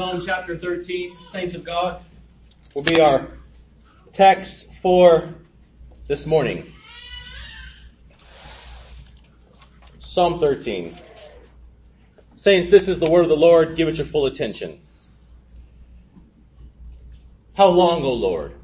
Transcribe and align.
Psalm 0.00 0.22
chapter 0.24 0.56
13, 0.56 1.14
saints 1.30 1.52
of 1.52 1.62
God, 1.62 2.00
will 2.74 2.80
be 2.80 3.02
our 3.02 3.28
text 4.14 4.66
for 4.80 5.28
this 6.06 6.24
morning. 6.24 6.72
Psalm 9.98 10.40
13. 10.40 10.96
Saints, 12.34 12.68
this 12.68 12.88
is 12.88 12.98
the 12.98 13.10
word 13.10 13.24
of 13.24 13.28
the 13.28 13.36
Lord. 13.36 13.76
Give 13.76 13.88
it 13.88 13.96
your 13.96 14.06
full 14.06 14.24
attention. 14.24 14.80
How 17.52 17.68
long, 17.68 18.02
O 18.02 18.14
Lord, 18.14 18.54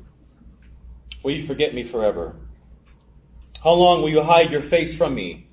will 1.22 1.32
you 1.32 1.46
forget 1.46 1.74
me 1.74 1.84
forever? 1.84 2.34
How 3.62 3.72
long 3.72 4.00
will 4.00 4.08
you 4.08 4.22
hide 4.22 4.50
your 4.50 4.62
face 4.62 4.96
from 4.96 5.14
me? 5.14 5.48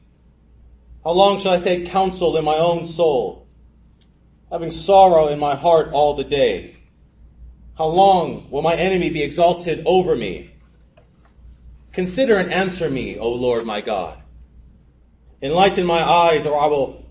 How 1.03 1.11
long 1.11 1.41
shall 1.41 1.51
I 1.51 1.59
take 1.59 1.87
counsel 1.87 2.37
in 2.37 2.45
my 2.45 2.55
own 2.55 2.87
soul, 2.87 3.42
having 4.53 4.69
sorrow 4.69 5.29
in 5.29 5.39
my 5.39 5.55
heart 5.55 5.89
all 5.93 6.15
the 6.15 6.23
day? 6.23 6.75
How 7.75 7.87
long 7.87 8.51
will 8.51 8.61
my 8.61 8.75
enemy 8.75 9.09
be 9.09 9.23
exalted 9.23 9.81
over 9.87 10.15
me? 10.15 10.51
Consider 11.91 12.37
and 12.37 12.53
answer 12.53 12.87
me, 12.87 13.17
O 13.17 13.29
Lord 13.29 13.65
my 13.65 13.81
God. 13.81 14.21
Enlighten 15.41 15.87
my 15.87 16.03
eyes, 16.03 16.45
or 16.45 16.59
I 16.59 16.67
will 16.67 17.03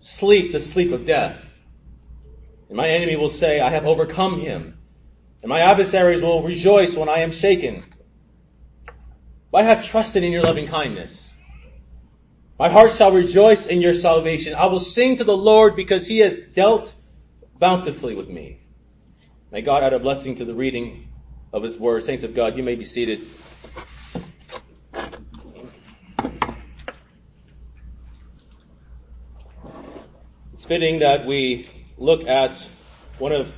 sleep 0.00 0.52
the 0.52 0.60
sleep 0.60 0.92
of 0.92 1.06
death. 1.06 1.42
And 2.68 2.76
my 2.76 2.90
enemy 2.90 3.16
will 3.16 3.30
say, 3.30 3.58
I 3.58 3.70
have 3.70 3.86
overcome 3.86 4.42
him. 4.42 4.76
And 5.42 5.48
my 5.48 5.60
adversaries 5.60 6.20
will 6.20 6.42
rejoice 6.42 6.94
when 6.94 7.08
I 7.08 7.20
am 7.20 7.32
shaken. 7.32 7.84
But 9.50 9.64
I 9.64 9.68
have 9.68 9.86
trusted 9.86 10.22
in 10.22 10.30
your 10.30 10.42
loving 10.42 10.68
kindness. 10.68 11.25
My 12.58 12.70
heart 12.70 12.94
shall 12.94 13.12
rejoice 13.12 13.66
in 13.66 13.82
your 13.82 13.92
salvation. 13.92 14.54
I 14.54 14.66
will 14.66 14.80
sing 14.80 15.16
to 15.16 15.24
the 15.24 15.36
Lord 15.36 15.76
because 15.76 16.06
he 16.06 16.20
has 16.20 16.40
dealt 16.40 16.94
bountifully 17.58 18.14
with 18.14 18.28
me. 18.28 18.60
May 19.52 19.60
God 19.60 19.82
add 19.82 19.92
a 19.92 19.98
blessing 19.98 20.36
to 20.36 20.46
the 20.46 20.54
reading 20.54 21.08
of 21.52 21.62
his 21.62 21.76
word. 21.76 22.04
Saints 22.04 22.24
of 22.24 22.34
God, 22.34 22.56
you 22.56 22.62
may 22.62 22.74
be 22.74 22.84
seated. 22.84 23.26
It's 30.54 30.64
fitting 30.64 31.00
that 31.00 31.26
we 31.26 31.68
look 31.98 32.26
at 32.26 32.66
one 33.18 33.32
of 33.32 33.52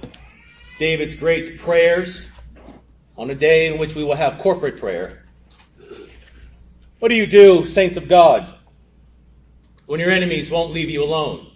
David's 0.81 1.15
great 1.15 1.61
prayers 1.61 2.27
on 3.17 3.31
a 3.31 3.35
day 3.37 3.69
in 3.69 3.79
which 3.79 3.95
we 3.95 4.03
will 4.03 4.17
have 4.17 4.41
corporate 4.41 4.81
prayer. 4.81 5.25
What 6.99 7.11
do 7.11 7.15
you 7.15 7.29
do, 7.29 7.65
saints 7.67 7.97
of 7.97 8.09
God, 8.09 8.58
when 9.89 10.01
your 10.01 10.11
enemies 10.11 10.51
won't 10.51 10.75
leave 10.75 10.91
you 10.91 11.03
alone? 11.03 11.51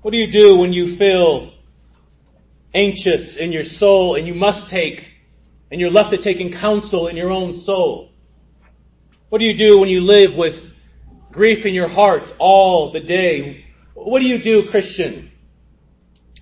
What 0.00 0.12
do 0.12 0.16
you 0.16 0.30
do 0.30 0.58
when 0.58 0.72
you 0.72 0.94
feel 0.96 1.52
anxious 2.72 3.36
in 3.36 3.50
your 3.50 3.64
soul 3.64 4.14
and 4.14 4.28
you 4.28 4.34
must 4.34 4.70
take, 4.70 5.04
and 5.72 5.80
you're 5.80 5.90
left 5.90 6.12
to 6.12 6.18
taking 6.18 6.52
counsel 6.52 7.08
in 7.08 7.16
your 7.16 7.32
own 7.32 7.52
soul? 7.52 8.12
What 9.28 9.40
do 9.40 9.44
you 9.44 9.58
do 9.58 9.80
when 9.80 9.88
you 9.88 10.02
live 10.02 10.36
with 10.36 10.72
grief 11.32 11.66
in 11.66 11.74
your 11.74 11.88
heart 11.88 12.32
all 12.38 12.92
the 12.92 13.00
day? 13.00 13.64
What 13.94 14.20
do 14.20 14.26
you 14.26 14.40
do, 14.40 14.70
Christian, 14.70 15.32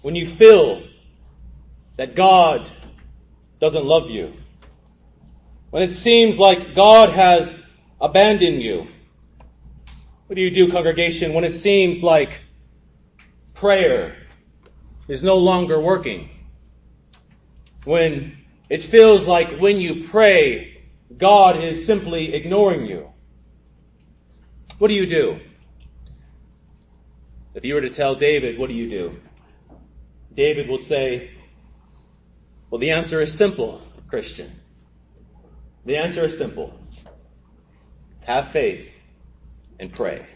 when 0.02 0.14
you 0.14 0.28
feel 0.28 0.82
that 1.96 2.14
God 2.14 2.70
doesn't 3.58 3.86
love 3.86 4.10
you? 4.10 4.34
When 5.70 5.82
it 5.82 5.94
seems 5.94 6.36
like 6.36 6.74
God 6.74 7.14
has 7.14 7.56
abandoned 7.98 8.60
you? 8.62 8.88
What 10.26 10.34
do 10.34 10.42
you 10.42 10.50
do, 10.50 10.72
congregation, 10.72 11.34
when 11.34 11.44
it 11.44 11.52
seems 11.52 12.02
like 12.02 12.40
prayer 13.54 14.16
is 15.06 15.22
no 15.22 15.36
longer 15.36 15.80
working? 15.80 16.30
When 17.84 18.36
it 18.68 18.82
feels 18.82 19.26
like 19.26 19.60
when 19.60 19.80
you 19.80 20.08
pray, 20.08 20.82
God 21.16 21.62
is 21.62 21.86
simply 21.86 22.34
ignoring 22.34 22.86
you? 22.86 23.08
What 24.78 24.88
do 24.88 24.94
you 24.94 25.06
do? 25.06 25.38
If 27.54 27.64
you 27.64 27.74
were 27.74 27.82
to 27.82 27.90
tell 27.90 28.16
David, 28.16 28.58
what 28.58 28.68
do 28.68 28.74
you 28.74 28.90
do? 28.90 29.16
David 30.34 30.68
will 30.68 30.78
say, 30.78 31.30
well, 32.68 32.80
the 32.80 32.90
answer 32.90 33.20
is 33.20 33.32
simple, 33.32 33.80
Christian. 34.08 34.60
The 35.84 35.96
answer 35.96 36.24
is 36.24 36.36
simple. 36.36 36.78
Have 38.22 38.50
faith 38.50 38.90
and 39.78 39.92
pray. 39.92 40.26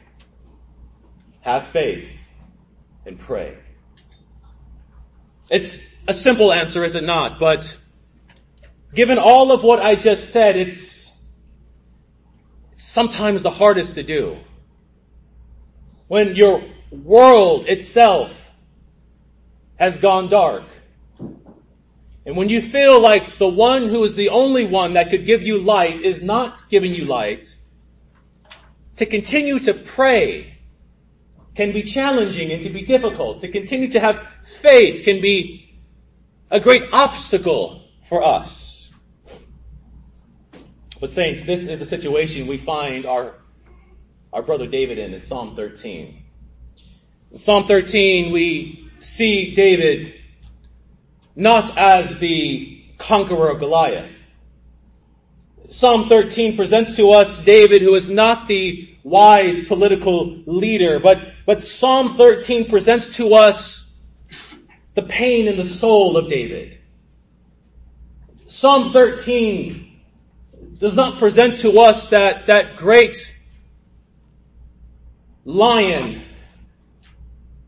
Have 1.41 1.69
faith 1.73 2.09
and 3.07 3.19
pray. 3.19 3.57
It's 5.51 5.81
a 6.07 6.15
simple 6.15 6.53
answer, 6.53 6.85
is 6.85 6.95
it 6.95 7.05
not? 7.05 7.41
But 7.41 7.77
given 8.95 9.19
all 9.19 9.53
of 9.53 9.63
what 9.63 9.81
I 9.81 9.97
just 9.97 10.31
said, 10.31 10.57
it's 10.57 11.11
sometimes 12.77 13.43
the 13.43 13.51
hardest 13.51 13.95
to 13.95 14.03
do. 14.03 14.39
When 16.09 16.37
your 16.37 16.63
world 16.91 17.67
itself 17.67 18.33
has 19.81 19.97
gone 19.99 20.29
dark. 20.29 20.65
And 22.27 22.37
when 22.37 22.51
you 22.51 22.61
feel 22.61 23.01
like 23.01 23.39
the 23.39 23.49
one 23.49 23.89
who 23.89 24.05
is 24.05 24.15
the 24.15 24.29
only 24.29 24.67
one 24.67 24.95
that 24.95 25.11
could 25.11 25.25
give 25.25 25.43
you 25.43 25.63
light 25.63 26.03
is 26.03 26.21
not 26.21 26.63
giving 26.69 26.95
you 26.95 27.07
light, 27.07 27.57
to 29.01 29.07
continue 29.07 29.59
to 29.59 29.73
pray 29.73 30.59
can 31.55 31.73
be 31.73 31.83
challenging 31.83 32.53
and 32.53 32.65
to 32.65 32.69
be 32.69 32.83
difficult. 32.83 33.41
To 33.41 33.49
continue 33.49 33.91
to 33.93 33.99
have 33.99 34.29
faith 34.61 35.05
can 35.05 35.23
be 35.23 35.81
a 36.51 36.61
great 36.61 36.83
obstacle 36.93 37.89
for 38.11 38.23
us. 38.23 38.93
But 41.01 41.11
saints, 41.11 41.45
this 41.45 41.67
is 41.67 41.79
the 41.79 41.87
situation 41.87 42.47
we 42.47 42.59
find 42.59 43.07
our, 43.07 43.37
our 44.35 44.43
brother 44.43 44.67
David 44.67 44.99
in 44.99 45.15
in 45.15 45.23
Psalm 45.23 45.57
13. 45.57 46.23
In 47.33 47.39
Psalm 47.39 47.67
13, 47.67 48.33
we 48.33 48.91
see 49.01 49.55
David 49.55 50.13
not 51.35 51.79
as 51.79 52.19
the 52.19 52.85
conqueror 52.99 53.49
of 53.49 53.61
Goliath. 53.61 54.13
Psalm 55.71 56.09
13 56.09 56.57
presents 56.57 56.97
to 56.97 57.13
us 57.13 57.39
David 57.39 57.81
who 57.81 57.95
is 57.95 58.11
not 58.11 58.49
the 58.49 58.89
wise 59.05 59.63
political 59.63 60.43
leader, 60.45 60.99
but, 60.99 61.19
but 61.47 61.63
Psalm 61.63 62.17
13 62.17 62.69
presents 62.69 63.17
to 63.17 63.35
us 63.35 63.97
the 64.95 65.03
pain 65.03 65.47
in 65.47 65.57
the 65.57 65.65
soul 65.65 66.17
of 66.17 66.29
David. 66.29 66.79
Psalm 68.49 68.93
13 68.93 70.01
does 70.81 70.97
not 70.97 71.21
present 71.21 71.59
to 71.59 71.79
us 71.79 72.09
that, 72.09 72.49
that 72.49 72.77
great 72.77 73.33
lion 75.45 76.25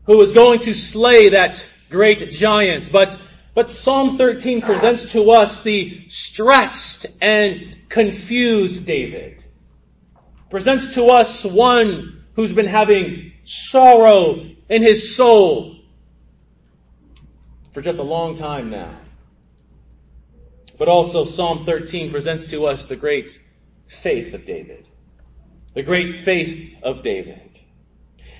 who 0.05 0.21
is 0.21 0.33
going 0.33 0.59
to 0.59 0.73
slay 0.73 1.29
that 1.29 1.65
great 1.89 2.31
giant. 2.31 2.91
But, 2.91 3.17
but 3.55 3.69
Psalm 3.69 4.17
13 4.17 4.61
presents 4.61 5.11
to 5.11 5.29
us 5.31 5.61
the 5.61 6.05
stressed 6.07 7.05
and 7.21 7.77
confused 7.89 8.85
David. 8.85 9.43
Presents 10.49 10.95
to 10.95 11.05
us 11.05 11.43
one 11.43 12.23
who's 12.35 12.53
been 12.53 12.67
having 12.67 13.33
sorrow 13.43 14.45
in 14.69 14.81
his 14.81 15.15
soul 15.15 15.77
for 17.73 17.81
just 17.81 17.99
a 17.99 18.03
long 18.03 18.37
time 18.37 18.69
now. 18.69 18.97
But 20.77 20.87
also 20.87 21.23
Psalm 21.23 21.65
13 21.65 22.11
presents 22.11 22.49
to 22.49 22.65
us 22.65 22.87
the 22.87 22.95
great 22.95 23.39
faith 24.01 24.33
of 24.33 24.45
David. 24.45 24.87
The 25.75 25.83
great 25.83 26.23
faith 26.23 26.75
of 26.81 27.03
David. 27.03 27.49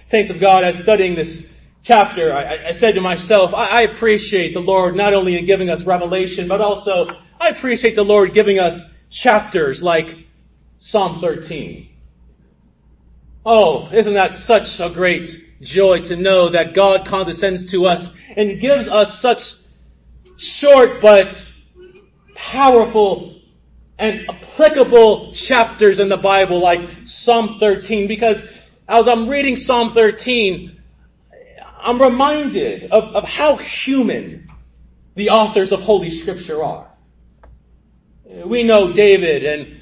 Saints 0.07 0.31
of 0.31 0.39
God, 0.39 0.63
as 0.63 0.77
studying 0.77 1.15
this 1.15 1.47
chapter, 1.83 2.33
I, 2.33 2.69
I 2.69 2.71
said 2.71 2.95
to 2.95 3.01
myself, 3.01 3.53
I, 3.53 3.67
I 3.67 3.81
appreciate 3.81 4.53
the 4.53 4.61
Lord 4.61 4.95
not 4.95 5.13
only 5.13 5.37
in 5.37 5.45
giving 5.45 5.69
us 5.69 5.83
revelation, 5.83 6.47
but 6.47 6.61
also 6.61 7.07
I 7.39 7.49
appreciate 7.49 7.95
the 7.95 8.05
Lord 8.05 8.33
giving 8.33 8.57
us 8.57 8.83
chapters 9.09 9.83
like 9.83 10.25
Psalm 10.77 11.19
13. 11.21 11.89
Oh, 13.45 13.89
isn't 13.91 14.13
that 14.13 14.33
such 14.33 14.79
a 14.79 14.89
great 14.89 15.41
joy 15.61 16.01
to 16.03 16.15
know 16.15 16.49
that 16.49 16.73
God 16.73 17.05
condescends 17.05 17.71
to 17.71 17.85
us 17.85 18.09
and 18.35 18.59
gives 18.59 18.87
us 18.87 19.19
such 19.19 19.53
short 20.37 21.01
but 21.01 21.53
powerful 22.33 23.41
and 23.99 24.29
applicable 24.29 25.33
chapters 25.33 25.99
in 25.99 26.09
the 26.09 26.17
Bible 26.17 26.59
like 26.59 27.07
Psalm 27.07 27.57
13 27.59 28.07
because 28.07 28.41
as 28.87 29.07
I'm 29.07 29.27
reading 29.27 29.55
Psalm 29.55 29.93
13, 29.93 30.82
I'm 31.83 32.01
reminded 32.01 32.85
of, 32.85 33.15
of 33.15 33.25
how 33.25 33.57
human 33.57 34.49
the 35.15 35.31
authors 35.31 35.71
of 35.73 35.81
Holy 35.81 36.09
Scripture 36.09 36.63
are. 36.63 36.89
We 38.45 38.63
know 38.63 38.93
David 38.93 39.43
and 39.43 39.81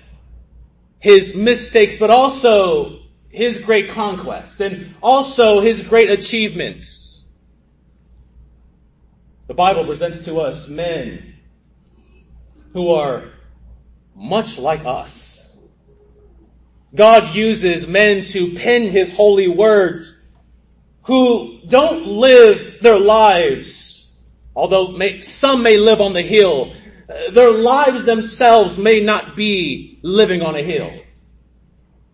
his 1.00 1.36
mistakes, 1.36 1.98
but 1.98 2.10
also 2.10 3.00
his 3.30 3.60
great 3.60 3.92
conquests 3.92 4.60
and 4.60 4.96
also 5.02 5.62
his 5.62 5.82
great 5.84 6.10
achievements. 6.10 7.24
The 9.48 9.54
Bible 9.54 9.86
presents 9.86 10.26
to 10.26 10.40
us 10.40 10.68
men 10.68 11.36
who 12.74 12.94
are 12.94 13.32
much 14.16 14.58
like 14.58 14.86
us. 14.86 15.38
God 16.94 17.36
uses 17.36 17.88
men 17.88 18.26
to 18.26 18.56
pen 18.56 18.90
His 18.90 19.12
holy 19.12 19.48
words 19.48 20.21
who 21.04 21.60
don't 21.68 22.06
live 22.06 22.82
their 22.82 23.00
lives, 23.00 24.12
although 24.56 24.90
may, 24.90 25.22
some 25.22 25.64
may 25.64 25.78
live 25.78 26.02
on 26.02 26.14
the 26.14 26.22
hill, 26.22 26.74
uh, 27.10 27.32
their 27.32 27.52
lives 27.52 28.06
themselves 28.06 28.78
may 28.78 29.02
not 29.02 29.36
be 29.36 30.00
living 30.04 30.42
on 30.42 30.56
a 30.56 30.62
hill. 30.62 30.92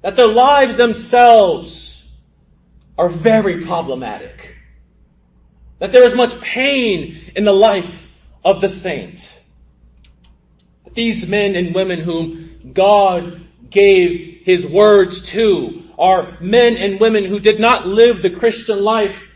That 0.02 0.16
their 0.16 0.28
lives 0.28 0.76
themselves 0.76 2.06
are 2.98 3.10
very 3.10 3.66
problematic. 3.66 4.56
That 5.80 5.92
there 5.92 6.04
is 6.04 6.16
much 6.16 6.40
pain 6.40 7.32
in 7.36 7.44
the 7.44 7.54
life 7.54 7.92
of 8.44 8.62
the 8.62 8.70
saint. 8.70 9.32
These 10.94 11.28
men 11.28 11.56
and 11.56 11.76
women 11.76 12.00
whom 12.00 12.72
God 12.74 13.42
gave 13.70 14.42
His 14.44 14.66
words 14.66 15.22
to 15.24 15.87
are 15.98 16.38
men 16.40 16.78
and 16.78 17.00
women 17.00 17.26
who 17.26 17.40
did 17.40 17.60
not 17.60 17.88
live 17.88 18.22
the 18.22 18.30
Christian 18.30 18.84
life 18.84 19.28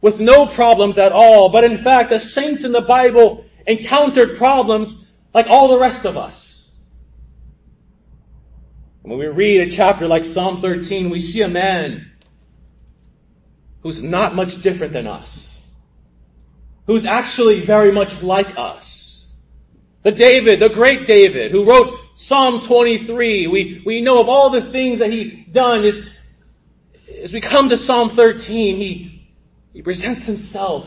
with 0.00 0.20
no 0.20 0.46
problems 0.46 0.98
at 0.98 1.12
all, 1.12 1.50
but 1.50 1.64
in 1.64 1.82
fact 1.82 2.10
the 2.10 2.20
saints 2.20 2.64
in 2.64 2.72
the 2.72 2.80
Bible 2.80 3.44
encountered 3.66 4.38
problems 4.38 4.96
like 5.34 5.46
all 5.46 5.68
the 5.68 5.78
rest 5.78 6.04
of 6.04 6.16
us. 6.16 6.74
When 9.02 9.18
we 9.18 9.26
read 9.26 9.60
a 9.62 9.70
chapter 9.70 10.06
like 10.06 10.24
Psalm 10.24 10.60
13, 10.60 11.10
we 11.10 11.20
see 11.20 11.42
a 11.42 11.48
man 11.48 12.10
who's 13.82 14.02
not 14.02 14.34
much 14.34 14.62
different 14.62 14.92
than 14.92 15.06
us, 15.06 15.58
who's 16.86 17.04
actually 17.04 17.60
very 17.60 17.92
much 17.92 18.22
like 18.22 18.54
us. 18.56 19.34
The 20.02 20.12
David, 20.12 20.60
the 20.60 20.68
great 20.68 21.06
David, 21.06 21.50
who 21.50 21.64
wrote 21.64 21.99
Psalm 22.22 22.60
23, 22.60 23.46
we, 23.46 23.82
we 23.86 24.02
know 24.02 24.20
of 24.20 24.28
all 24.28 24.50
the 24.50 24.60
things 24.60 24.98
that 24.98 25.10
he 25.10 25.46
done 25.50 25.84
is, 25.84 26.06
as 27.22 27.32
we 27.32 27.40
come 27.40 27.70
to 27.70 27.78
Psalm 27.78 28.10
13, 28.10 28.76
he, 28.76 29.26
he 29.72 29.80
presents 29.80 30.26
himself 30.26 30.86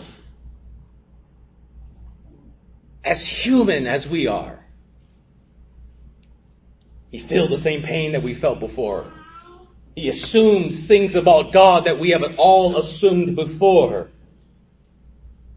as 3.04 3.26
human 3.26 3.88
as 3.88 4.08
we 4.08 4.28
are. 4.28 4.64
He 7.12 7.18
feels 7.18 7.50
the 7.50 7.58
same 7.58 7.82
pain 7.82 8.12
that 8.12 8.22
we 8.22 8.36
felt 8.36 8.60
before. 8.60 9.12
He 9.96 10.10
assumes 10.10 10.78
things 10.86 11.16
about 11.16 11.52
God 11.52 11.86
that 11.86 12.00
we 12.00 12.12
have 12.12 12.24
all 12.38 12.78
assumed 12.78 13.36
before. 13.36 14.12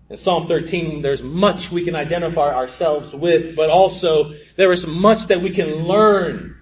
In 0.09 0.17
Psalm 0.17 0.47
13, 0.47 1.03
there's 1.03 1.23
much 1.23 1.71
we 1.71 1.85
can 1.85 1.97
identify 1.97 2.55
ourselves 2.55 3.13
with, 3.13 3.57
but 3.57 3.71
also 3.71 4.35
there 4.57 4.71
is 4.71 4.87
much 4.87 5.27
that 5.27 5.43
we 5.43 5.51
can 5.51 5.85
learn 5.85 6.57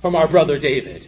from 0.00 0.16
our 0.16 0.28
brother 0.28 0.58
David. 0.58 1.06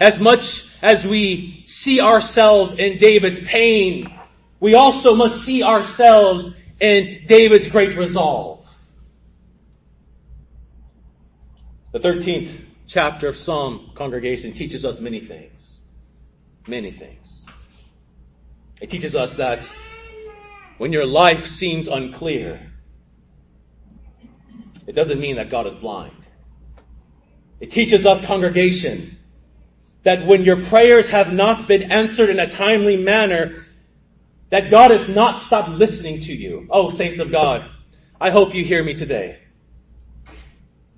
As 0.00 0.18
much 0.18 0.66
as 0.80 1.06
we 1.06 1.64
see 1.66 2.00
ourselves 2.00 2.72
in 2.72 2.98
David's 2.98 3.40
pain, 3.40 4.18
we 4.58 4.74
also 4.74 5.14
must 5.14 5.44
see 5.44 5.62
ourselves 5.62 6.50
in 6.80 7.24
David's 7.26 7.68
great 7.68 7.96
resolve. 7.96 8.66
The 11.92 12.00
13th 12.00 12.58
chapter 12.86 13.28
of 13.28 13.36
Psalm 13.36 13.90
congregation 13.94 14.54
teaches 14.54 14.84
us 14.84 15.00
many 15.00 15.20
things. 15.20 15.78
Many 16.66 16.92
things. 16.92 17.44
It 18.80 18.90
teaches 18.90 19.14
us 19.14 19.36
that 19.36 19.68
when 20.78 20.92
your 20.92 21.06
life 21.06 21.46
seems 21.46 21.88
unclear, 21.88 22.72
it 24.86 24.94
doesn't 24.94 25.18
mean 25.18 25.36
that 25.36 25.50
God 25.50 25.66
is 25.66 25.74
blind. 25.74 26.12
It 27.60 27.70
teaches 27.70 28.04
us, 28.04 28.24
congregation, 28.24 29.16
that 30.02 30.26
when 30.26 30.44
your 30.44 30.64
prayers 30.66 31.08
have 31.08 31.32
not 31.32 31.66
been 31.66 31.90
answered 31.90 32.28
in 32.28 32.38
a 32.38 32.48
timely 32.48 32.96
manner, 32.96 33.64
that 34.50 34.70
God 34.70 34.90
has 34.90 35.08
not 35.08 35.38
stopped 35.38 35.70
listening 35.70 36.20
to 36.22 36.32
you. 36.32 36.66
Oh, 36.70 36.90
saints 36.90 37.18
of 37.18 37.32
God, 37.32 37.68
I 38.20 38.30
hope 38.30 38.54
you 38.54 38.64
hear 38.64 38.84
me 38.84 38.94
today. 38.94 39.38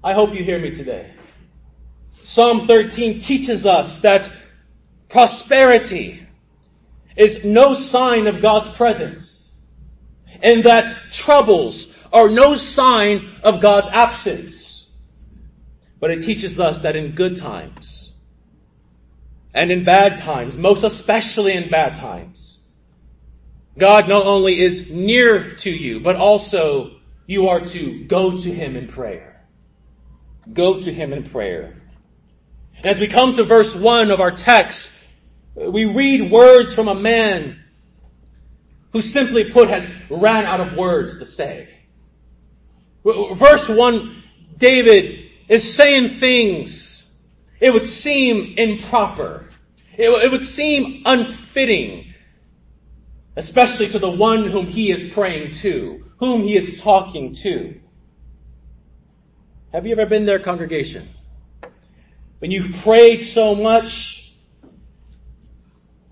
I 0.02 0.12
hope 0.12 0.34
you 0.34 0.44
hear 0.44 0.58
me 0.58 0.72
today. 0.72 1.12
Psalm 2.24 2.66
13 2.66 3.20
teaches 3.20 3.64
us 3.64 4.00
that 4.00 4.30
prosperity 5.08 6.26
is 7.16 7.44
no 7.44 7.74
sign 7.74 8.26
of 8.26 8.42
God's 8.42 8.76
presence 8.76 9.37
and 10.42 10.64
that 10.64 10.96
troubles 11.10 11.92
are 12.12 12.28
no 12.28 12.54
sign 12.56 13.36
of 13.42 13.60
God's 13.60 13.88
absence. 13.88 14.96
But 16.00 16.10
it 16.10 16.22
teaches 16.22 16.60
us 16.60 16.80
that 16.80 16.96
in 16.96 17.14
good 17.14 17.36
times 17.36 18.12
and 19.52 19.70
in 19.70 19.84
bad 19.84 20.18
times, 20.18 20.56
most 20.56 20.84
especially 20.84 21.54
in 21.54 21.70
bad 21.70 21.96
times, 21.96 22.60
God 23.76 24.08
not 24.08 24.26
only 24.26 24.60
is 24.60 24.88
near 24.90 25.54
to 25.56 25.70
you, 25.70 26.00
but 26.00 26.16
also 26.16 26.98
you 27.26 27.48
are 27.48 27.60
to 27.60 28.04
go 28.04 28.38
to 28.38 28.52
Him 28.52 28.76
in 28.76 28.88
prayer. 28.88 29.44
Go 30.52 30.82
to 30.82 30.92
Him 30.92 31.12
in 31.12 31.28
prayer. 31.30 31.80
And 32.76 32.86
as 32.86 33.00
we 33.00 33.08
come 33.08 33.34
to 33.34 33.44
verse 33.44 33.74
1 33.74 34.10
of 34.10 34.20
our 34.20 34.30
text, 34.30 34.90
we 35.54 35.84
read 35.84 36.30
words 36.30 36.74
from 36.74 36.88
a 36.88 36.94
man 36.94 37.58
who 38.92 39.02
simply 39.02 39.50
put 39.50 39.68
has 39.68 39.88
ran 40.10 40.44
out 40.44 40.60
of 40.60 40.74
words 40.74 41.18
to 41.18 41.24
say. 41.24 41.68
Verse 43.04 43.68
1, 43.68 44.22
David 44.56 45.30
is 45.48 45.74
saying 45.74 46.20
things 46.20 47.10
it 47.60 47.72
would 47.72 47.86
seem 47.86 48.54
improper. 48.56 49.48
It, 49.96 50.30
would 50.30 50.44
seem 50.44 51.02
unfitting 51.04 52.08
especially 53.38 53.88
to 53.88 54.00
the 54.00 54.10
one 54.10 54.50
whom 54.50 54.66
he 54.66 54.90
is 54.90 55.12
praying 55.12 55.52
to, 55.52 56.04
whom 56.18 56.42
he 56.42 56.56
is 56.56 56.80
talking 56.80 57.36
to. 57.36 57.80
Have 59.72 59.86
you 59.86 59.92
ever 59.92 60.06
been 60.06 60.26
there, 60.26 60.40
congregation? 60.40 61.08
When 62.40 62.50
you've 62.50 62.82
prayed 62.82 63.22
so 63.22 63.54
much 63.54 64.17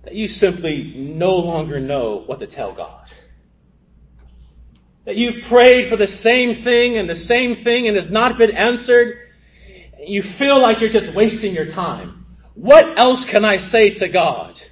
that 0.06 0.14
you 0.14 0.29
simply 0.29 0.94
no 0.94 1.35
longer 1.35 1.81
know 1.81 2.23
what 2.25 2.38
to 2.38 2.47
tell 2.47 2.73
God. 2.73 3.11
That 5.05 5.17
you've 5.17 5.46
prayed 5.46 5.89
for 5.89 5.96
the 5.96 6.06
same 6.06 6.55
thing 6.55 6.96
and 6.96 7.10
the 7.10 7.17
same 7.17 7.56
thing 7.56 7.89
and 7.89 7.96
has 7.96 8.08
not 8.08 8.39
been 8.39 8.53
answered. 8.53 9.19
You 10.01 10.22
feel 10.22 10.60
like 10.60 10.81
you're 10.81 10.91
just 10.91 11.13
wasting 11.13 11.55
your 11.55 11.67
time. 11.67 12.25
What 12.55 12.96
else 12.96 13.25
can 13.25 13.44
I 13.44 13.56
say 13.56 13.94
to 13.94 14.08
God? 14.08 14.63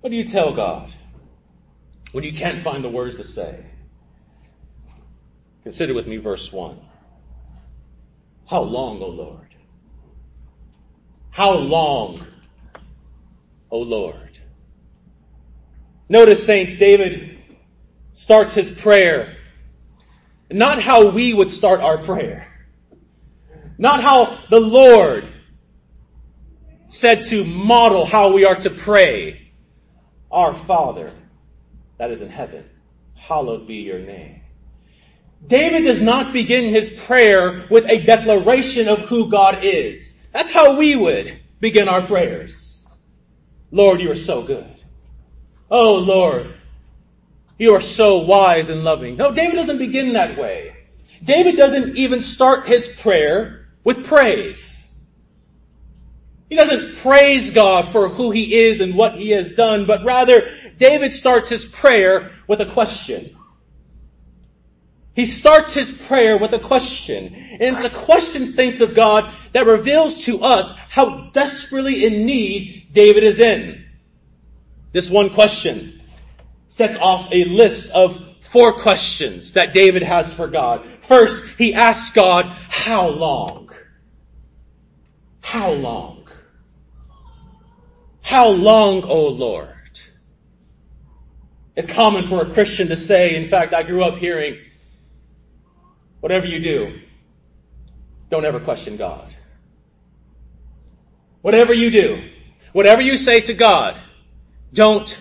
What 0.00 0.10
do 0.10 0.16
you 0.16 0.24
tell 0.24 0.54
God 0.54 0.94
when 2.12 2.22
you 2.22 2.32
can't 2.32 2.62
find 2.62 2.84
the 2.84 2.88
words 2.88 3.16
to 3.16 3.24
say? 3.24 3.66
Consider 5.64 5.92
with 5.92 6.06
me 6.06 6.18
verse 6.18 6.52
1. 6.52 6.78
How 8.46 8.62
long, 8.62 9.02
O 9.02 9.08
Lord? 9.08 9.48
How 11.30 11.54
long, 11.54 12.24
O 13.70 13.78
Lord? 13.78 14.38
Notice, 16.08 16.44
saints, 16.44 16.76
David 16.76 17.38
starts 18.14 18.54
his 18.54 18.70
prayer 18.70 19.36
not 20.50 20.80
how 20.80 21.10
we 21.10 21.34
would 21.34 21.50
start 21.50 21.80
our 21.80 21.98
prayer. 21.98 22.46
Not 23.76 24.02
how 24.02 24.38
the 24.50 24.60
Lord 24.60 25.28
said 26.88 27.24
to 27.24 27.44
model 27.44 28.06
how 28.06 28.32
we 28.32 28.44
are 28.44 28.56
to 28.56 28.70
pray. 28.70 29.50
Our 30.30 30.54
Father 30.66 31.12
that 31.98 32.10
is 32.10 32.22
in 32.22 32.30
heaven, 32.30 32.64
hallowed 33.14 33.66
be 33.66 33.76
your 33.76 33.98
name. 33.98 34.40
David 35.46 35.84
does 35.84 36.00
not 36.00 36.32
begin 36.32 36.72
his 36.72 36.90
prayer 36.90 37.66
with 37.70 37.86
a 37.86 38.02
declaration 38.02 38.88
of 38.88 39.00
who 39.00 39.30
God 39.30 39.64
is. 39.64 40.18
That's 40.32 40.50
how 40.50 40.76
we 40.76 40.96
would 40.96 41.38
begin 41.60 41.88
our 41.88 42.06
prayers. 42.06 42.67
Lord, 43.70 44.00
you 44.00 44.10
are 44.10 44.16
so 44.16 44.42
good. 44.42 44.66
Oh 45.70 45.96
Lord, 45.96 46.54
you 47.58 47.74
are 47.74 47.80
so 47.80 48.18
wise 48.18 48.68
and 48.68 48.84
loving. 48.84 49.16
No, 49.16 49.32
David 49.32 49.56
doesn't 49.56 49.78
begin 49.78 50.14
that 50.14 50.38
way. 50.38 50.74
David 51.22 51.56
doesn't 51.56 51.96
even 51.96 52.22
start 52.22 52.66
his 52.66 52.88
prayer 52.88 53.68
with 53.84 54.06
praise. 54.06 54.74
He 56.48 56.56
doesn't 56.56 56.96
praise 56.96 57.50
God 57.50 57.88
for 57.92 58.08
who 58.08 58.30
he 58.30 58.58
is 58.58 58.80
and 58.80 58.94
what 58.94 59.16
he 59.16 59.30
has 59.30 59.52
done, 59.52 59.86
but 59.86 60.04
rather 60.04 60.48
David 60.78 61.12
starts 61.12 61.50
his 61.50 61.66
prayer 61.66 62.32
with 62.46 62.60
a 62.60 62.72
question. 62.72 63.36
He 65.18 65.26
starts 65.26 65.74
his 65.74 65.90
prayer 65.90 66.38
with 66.38 66.54
a 66.54 66.60
question. 66.60 67.34
And 67.34 67.76
it's 67.76 67.84
a 67.84 67.90
question, 67.90 68.46
saints 68.46 68.80
of 68.80 68.94
God, 68.94 69.34
that 69.52 69.66
reveals 69.66 70.22
to 70.26 70.44
us 70.44 70.72
how 70.88 71.30
desperately 71.32 72.06
in 72.06 72.24
need 72.24 72.90
David 72.92 73.24
is 73.24 73.40
in. 73.40 73.84
This 74.92 75.10
one 75.10 75.30
question 75.30 76.00
sets 76.68 76.96
off 76.96 77.30
a 77.32 77.42
list 77.46 77.90
of 77.90 78.16
four 78.42 78.74
questions 78.74 79.54
that 79.54 79.72
David 79.72 80.04
has 80.04 80.32
for 80.32 80.46
God. 80.46 80.86
First, 81.02 81.44
he 81.58 81.74
asks 81.74 82.12
God, 82.12 82.56
how 82.68 83.08
long? 83.08 83.70
How 85.40 85.72
long? 85.72 86.28
How 88.22 88.50
long, 88.50 89.02
O 89.02 89.26
Lord? 89.30 89.98
It's 91.74 91.88
common 91.88 92.28
for 92.28 92.42
a 92.42 92.52
Christian 92.54 92.86
to 92.90 92.96
say, 92.96 93.34
in 93.34 93.48
fact, 93.48 93.74
I 93.74 93.82
grew 93.82 94.04
up 94.04 94.18
hearing, 94.18 94.58
whatever 96.20 96.46
you 96.46 96.60
do, 96.60 97.00
don't 98.30 98.44
ever 98.44 98.60
question 98.60 98.96
God. 98.96 99.34
Whatever 101.40 101.72
you 101.72 101.90
do, 101.90 102.28
whatever 102.72 103.00
you 103.00 103.16
say 103.16 103.40
to 103.42 103.54
God, 103.54 104.00
don't 104.72 105.18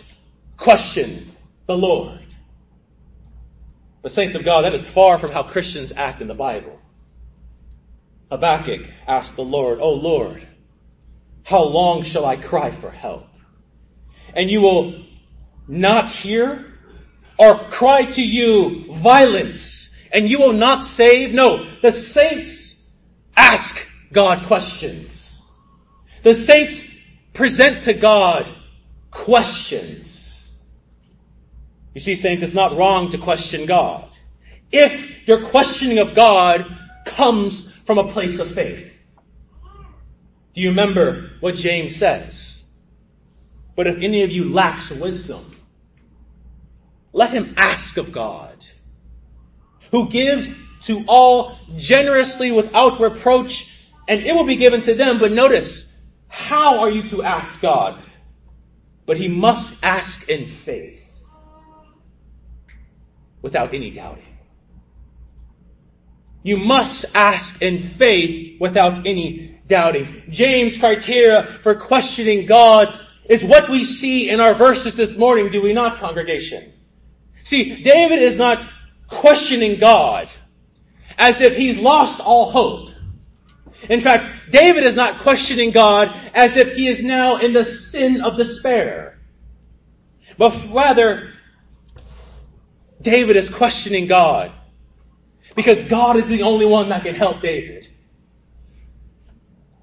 question 0.57 1.31
the 1.67 1.77
Lord. 1.77 2.19
The 4.01 4.09
saints 4.09 4.35
of 4.35 4.43
God, 4.43 4.61
that 4.63 4.73
is 4.73 4.89
far 4.89 5.19
from 5.19 5.31
how 5.31 5.43
Christians 5.43 5.91
act 5.95 6.21
in 6.21 6.27
the 6.27 6.33
Bible. 6.33 6.79
Habakkuk 8.31 8.81
asked 9.07 9.35
the 9.35 9.43
Lord, 9.43 9.79
O 9.79 9.91
Lord, 9.93 10.45
how 11.43 11.63
long 11.63 12.03
shall 12.03 12.25
I 12.25 12.35
cry 12.35 12.71
for 12.71 12.91
help? 12.91 13.27
And 14.33 14.51
you 14.51 14.61
will 14.61 15.05
not 15.67 16.09
hear 16.09 16.65
or 17.37 17.57
cry 17.69 18.05
to 18.05 18.21
you 18.21 18.93
violence 18.95 19.76
and 20.11 20.29
you 20.29 20.39
will 20.39 20.53
not 20.53 20.83
save? 20.83 21.33
No, 21.33 21.65
the 21.81 21.91
saints 21.91 22.93
ask 23.35 23.85
God 24.11 24.47
questions. 24.47 25.45
The 26.23 26.33
saints 26.33 26.83
present 27.33 27.83
to 27.83 27.93
God 27.93 28.51
questions. 29.11 30.45
You 31.93 32.01
see, 32.01 32.15
saints, 32.15 32.43
it's 32.43 32.53
not 32.53 32.77
wrong 32.77 33.11
to 33.11 33.17
question 33.17 33.65
God. 33.65 34.09
If 34.71 35.27
your 35.27 35.49
questioning 35.49 35.99
of 35.99 36.13
God 36.13 36.65
comes 37.05 37.71
from 37.85 37.97
a 37.97 38.11
place 38.11 38.39
of 38.39 38.51
faith. 38.53 38.91
Do 40.53 40.61
you 40.61 40.69
remember 40.69 41.31
what 41.39 41.55
James 41.55 41.95
says? 41.95 42.61
But 43.75 43.87
if 43.87 43.97
any 43.97 44.23
of 44.23 44.31
you 44.31 44.51
lacks 44.51 44.91
wisdom, 44.91 45.55
let 47.13 47.31
him 47.31 47.53
ask 47.57 47.97
of 47.97 48.11
God, 48.11 48.65
who 49.91 50.09
gives 50.09 50.47
to 50.83 51.03
all 51.07 51.57
generously 51.75 52.51
without 52.51 52.99
reproach, 52.99 53.73
and 54.07 54.21
it 54.21 54.33
will 54.33 54.45
be 54.45 54.55
given 54.55 54.81
to 54.83 54.93
them. 54.93 55.19
But 55.19 55.31
notice, 55.31 56.01
how 56.27 56.79
are 56.79 56.89
you 56.89 57.07
to 57.09 57.23
ask 57.23 57.61
God? 57.61 58.03
But 59.05 59.17
he 59.17 59.27
must 59.27 59.73
ask 59.81 60.27
in 60.29 60.47
faith, 60.65 61.03
without 63.41 63.73
any 63.73 63.91
doubting. 63.91 64.23
You 66.43 66.57
must 66.57 67.05
ask 67.13 67.61
in 67.61 67.83
faith 67.83 68.59
without 68.59 69.05
any 69.05 69.59
doubting. 69.67 70.23
James' 70.29 70.77
criteria 70.77 71.59
for 71.61 71.75
questioning 71.75 72.45
God 72.45 72.87
is 73.25 73.43
what 73.43 73.69
we 73.69 73.83
see 73.83 74.29
in 74.29 74.39
our 74.39 74.55
verses 74.55 74.95
this 74.95 75.17
morning, 75.17 75.51
do 75.51 75.61
we 75.61 75.73
not, 75.73 75.99
congregation? 75.99 76.71
See, 77.43 77.81
David 77.83 78.21
is 78.21 78.35
not 78.35 78.67
questioning 79.07 79.79
God 79.79 80.29
as 81.17 81.41
if 81.41 81.55
he's 81.55 81.77
lost 81.77 82.19
all 82.19 82.51
hope. 82.51 82.91
In 83.89 84.01
fact, 84.01 84.51
David 84.51 84.83
is 84.83 84.95
not 84.95 85.19
questioning 85.21 85.71
God 85.71 86.09
as 86.33 86.57
if 86.57 86.73
he 86.73 86.87
is 86.87 87.01
now 87.01 87.37
in 87.37 87.53
the 87.53 87.65
sin 87.65 88.21
of 88.21 88.37
despair. 88.37 89.19
But 90.37 90.53
rather, 90.71 91.33
David 93.01 93.35
is 93.35 93.49
questioning 93.49 94.07
God 94.07 94.51
because 95.55 95.81
God 95.83 96.17
is 96.17 96.27
the 96.27 96.43
only 96.43 96.65
one 96.65 96.89
that 96.89 97.03
can 97.03 97.15
help 97.15 97.41
David. 97.41 97.87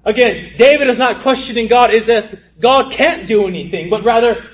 Again, 0.03 0.53
David 0.57 0.87
is 0.87 0.97
not 0.97 1.21
questioning 1.21 1.67
God 1.67 1.93
as 1.93 2.07
if 2.07 2.33
God 2.59 2.91
can't 2.91 3.27
do 3.27 3.47
anything, 3.47 3.89
but 3.89 4.03
rather 4.03 4.45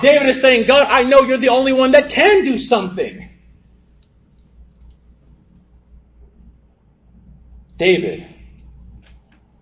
David 0.00 0.28
is 0.28 0.40
saying, 0.40 0.66
God, 0.66 0.86
I 0.88 1.02
know 1.02 1.22
you're 1.22 1.38
the 1.38 1.48
only 1.48 1.72
one 1.72 1.92
that 1.92 2.10
can 2.10 2.44
do 2.44 2.58
something. 2.58 3.27
David 7.78 8.26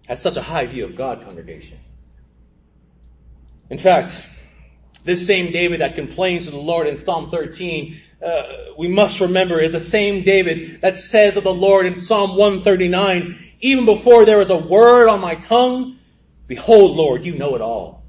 has 0.08 0.20
such 0.20 0.36
a 0.36 0.42
high 0.42 0.66
view 0.66 0.84
of 0.84 0.96
God, 0.96 1.22
congregation. 1.24 1.78
In 3.68 3.78
fact, 3.78 4.14
this 5.04 5.26
same 5.26 5.52
David 5.52 5.80
that 5.80 5.94
complains 5.94 6.46
to 6.46 6.50
the 6.50 6.56
Lord 6.56 6.86
in 6.86 6.96
Psalm 6.96 7.30
13, 7.30 8.00
uh, 8.24 8.42
we 8.78 8.88
must 8.88 9.20
remember 9.20 9.60
is 9.60 9.72
the 9.72 9.80
same 9.80 10.24
David 10.24 10.80
that 10.80 10.98
says 10.98 11.36
of 11.36 11.44
the 11.44 11.52
Lord 11.52 11.86
in 11.86 11.94
Psalm 11.94 12.36
139, 12.36 13.52
even 13.60 13.84
before 13.84 14.24
there 14.24 14.40
is 14.40 14.50
a 14.50 14.56
word 14.56 15.08
on 15.08 15.20
my 15.20 15.34
tongue, 15.34 15.98
behold, 16.46 16.96
Lord, 16.96 17.24
you 17.24 17.36
know 17.36 17.54
it 17.54 17.60
all. 17.60 18.04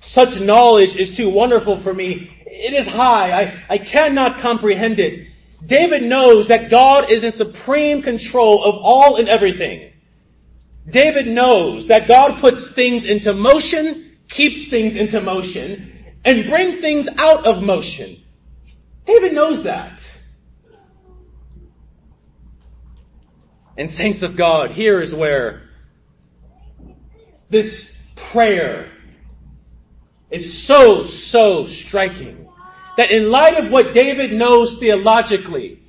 Such 0.00 0.38
knowledge 0.38 0.94
is 0.94 1.16
too 1.16 1.30
wonderful 1.30 1.78
for 1.78 1.92
me. 1.92 2.30
It 2.46 2.74
is 2.74 2.86
high. 2.86 3.32
I, 3.32 3.64
I 3.70 3.78
cannot 3.78 4.38
comprehend 4.38 5.00
it. 5.00 5.28
David 5.64 6.02
knows 6.02 6.48
that 6.48 6.70
God 6.70 7.10
is 7.10 7.24
in 7.24 7.32
supreme 7.32 8.02
control 8.02 8.64
of 8.64 8.76
all 8.76 9.16
and 9.16 9.28
everything. 9.28 9.92
David 10.88 11.26
knows 11.26 11.86
that 11.86 12.06
God 12.08 12.40
puts 12.40 12.68
things 12.68 13.04
into 13.04 13.32
motion, 13.32 14.16
keeps 14.28 14.66
things 14.66 14.94
into 14.94 15.20
motion, 15.20 15.92
and 16.24 16.46
brings 16.46 16.80
things 16.80 17.08
out 17.16 17.46
of 17.46 17.62
motion. 17.62 18.22
David 19.06 19.32
knows 19.32 19.62
that. 19.62 20.10
And 23.76 23.90
saints 23.90 24.22
of 24.22 24.36
God, 24.36 24.72
here 24.72 25.00
is 25.00 25.14
where 25.14 25.62
this 27.48 28.00
prayer 28.14 28.90
is 30.30 30.62
so, 30.62 31.06
so 31.06 31.66
striking 31.66 32.43
that 32.96 33.10
in 33.10 33.30
light 33.30 33.56
of 33.56 33.70
what 33.70 33.92
David 33.92 34.32
knows 34.32 34.76
theologically, 34.76 35.80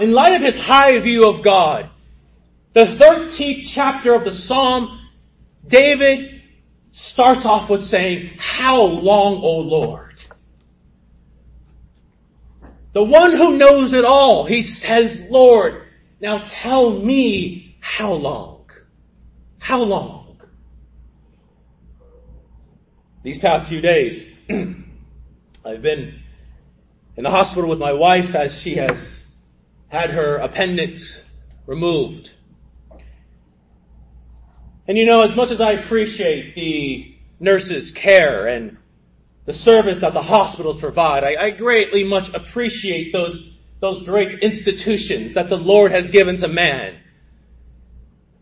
in 0.00 0.12
light 0.12 0.34
of 0.34 0.42
his 0.42 0.58
high 0.58 0.98
view 0.98 1.28
of 1.28 1.42
God, 1.42 1.90
the 2.72 2.84
13th 2.84 3.66
chapter 3.66 4.14
of 4.14 4.24
the 4.24 4.32
Psalm, 4.32 5.00
David 5.66 6.42
starts 6.90 7.44
off 7.44 7.70
with 7.70 7.84
saying, 7.84 8.32
How 8.38 8.82
long, 8.82 9.36
O 9.42 9.58
Lord? 9.60 10.22
The 12.92 13.04
one 13.04 13.32
who 13.32 13.58
knows 13.58 13.92
it 13.92 14.04
all, 14.04 14.44
he 14.44 14.62
says, 14.62 15.28
Lord, 15.30 15.82
now 16.20 16.44
tell 16.46 16.90
me 16.90 17.76
how 17.80 18.14
long? 18.14 18.70
How 19.58 19.82
long? 19.82 20.40
These 23.22 23.38
past 23.38 23.68
few 23.68 23.80
days, 23.80 24.24
I've 25.66 25.82
been 25.82 26.20
in 27.16 27.24
the 27.24 27.30
hospital 27.30 27.68
with 27.68 27.80
my 27.80 27.92
wife 27.92 28.36
as 28.36 28.56
she 28.56 28.76
has 28.76 28.98
had 29.88 30.10
her 30.10 30.36
appendix 30.36 31.20
removed. 31.66 32.30
And 34.86 34.96
you 34.96 35.06
know, 35.06 35.22
as 35.22 35.34
much 35.34 35.50
as 35.50 35.60
I 35.60 35.72
appreciate 35.72 36.54
the 36.54 37.16
nurses' 37.40 37.90
care 37.90 38.46
and 38.46 38.76
the 39.44 39.52
service 39.52 39.98
that 40.00 40.14
the 40.14 40.22
hospitals 40.22 40.76
provide, 40.76 41.24
I, 41.24 41.46
I 41.46 41.50
greatly 41.50 42.04
much 42.04 42.32
appreciate 42.32 43.12
those, 43.12 43.36
those 43.80 44.02
great 44.02 44.38
institutions 44.44 45.34
that 45.34 45.48
the 45.48 45.58
Lord 45.58 45.90
has 45.90 46.10
given 46.10 46.36
to 46.36 46.46
man. 46.46 46.94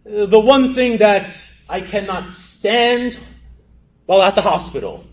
The 0.05 0.41
one 0.41 0.75
thing 0.75 0.99
that 0.99 1.35
I 1.71 1.81
cannot 1.81 2.33
stand 2.33 3.19
while 4.05 4.21
at 4.21 4.35
the 4.35 4.43
hospital 4.43 5.07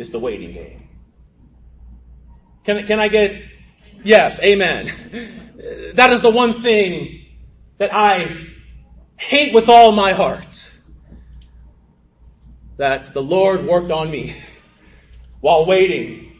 is 0.00 0.10
the 0.10 0.18
waiting 0.18 0.52
game. 0.52 0.88
Can, 2.64 2.86
can 2.86 2.98
I 2.98 3.08
get, 3.08 3.42
yes, 4.02 4.40
amen. 4.42 5.36
That 5.94 6.10
is 6.14 6.22
the 6.22 6.30
one 6.30 6.62
thing 6.62 7.26
that 7.76 7.92
I 7.92 8.46
hate 9.16 9.52
with 9.52 9.68
all 9.68 9.92
my 9.92 10.14
heart. 10.14 10.70
That 12.78 13.12
the 13.12 13.20
Lord 13.20 13.66
worked 13.66 13.90
on 13.90 14.10
me 14.10 14.42
while 15.40 15.66
waiting. 15.66 16.32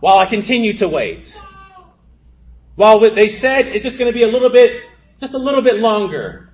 While 0.00 0.16
I 0.16 0.24
continue 0.24 0.72
to 0.78 0.88
wait. 0.88 1.38
While 2.74 3.00
they 3.00 3.28
said 3.28 3.66
it's 3.66 3.84
just 3.84 3.98
going 3.98 4.10
to 4.10 4.14
be 4.14 4.22
a 4.22 4.28
little 4.28 4.50
bit, 4.50 4.82
just 5.20 5.34
a 5.34 5.38
little 5.38 5.62
bit 5.62 5.76
longer. 5.78 6.48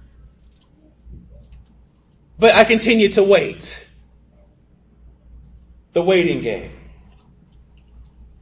But 2.40 2.56
I 2.56 2.64
continue 2.64 3.10
to 3.10 3.22
wait. 3.22 3.81
The 5.92 6.02
waiting 6.02 6.42
game. 6.42 6.72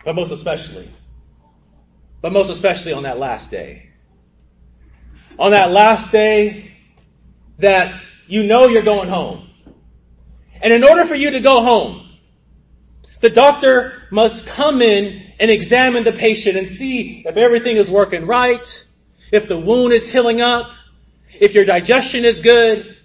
But 0.05 0.15
most 0.15 0.31
especially, 0.31 0.91
but 2.23 2.33
most 2.33 2.51
especially 2.51 2.93
on 2.93 3.03
that 3.05 3.19
last 3.19 3.51
day. 3.51 3.91
On 5.39 5.53
that 5.53 5.71
last 5.71 6.13
day 6.13 6.73
that 7.59 7.95
you 8.27 8.43
know 8.43 8.67
you're 8.69 8.83
going 8.83 9.09
home. 9.09 9.49
And 10.63 10.73
in 10.73 10.85
order 10.85 11.07
for 11.07 11.15
you 11.15 11.33
to 11.33 11.41
go 11.41 11.63
home, 11.63 12.09
The 13.21 13.31
doctor 13.31 14.03
must 14.11 14.47
come 14.47 14.81
in 14.81 15.23
and 15.39 15.51
examine 15.51 16.05
the 16.05 16.13
patient 16.13 16.57
and 16.57 16.71
see 16.71 17.23
if 17.27 17.37
everything 17.37 17.77
is 17.77 17.89
working 17.89 18.27
right, 18.27 18.87
if 19.31 19.47
the 19.47 19.59
wound 19.59 19.93
is 19.93 20.11
healing 20.11 20.41
up, 20.41 20.71
if 21.39 21.55
your 21.55 21.65
digestion 21.65 22.25
is 22.25 22.41
good. 22.41 22.97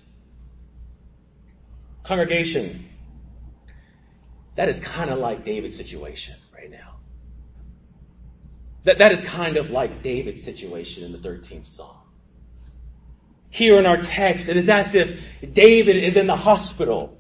Congregation, 2.04 2.85
that 4.56 4.70
is 4.70 4.80
kind 4.80 5.10
of 5.10 5.20
like 5.20 5.46
David's 5.46 5.76
situation 5.76 6.36
right 6.54 6.72
now. 6.72 6.96
That, 8.86 9.00
that 9.00 9.12
is 9.12 9.24
kind 9.24 9.58
of 9.58 9.70
like 9.70 10.04
David's 10.04 10.44
situation 10.44 11.04
in 11.04 11.12
the 11.12 11.18
13th 11.18 11.68
Psalm. 11.68 11.98
Here 13.50 13.80
in 13.80 13.86
our 13.86 13.98
text, 13.98 14.50
it 14.50 14.58
is 14.58 14.70
as 14.70 14.94
if 14.96 15.20
David 15.54 15.98
is 15.98 16.18
in 16.18 16.28
the 16.28 16.36
hospital. 16.36 17.18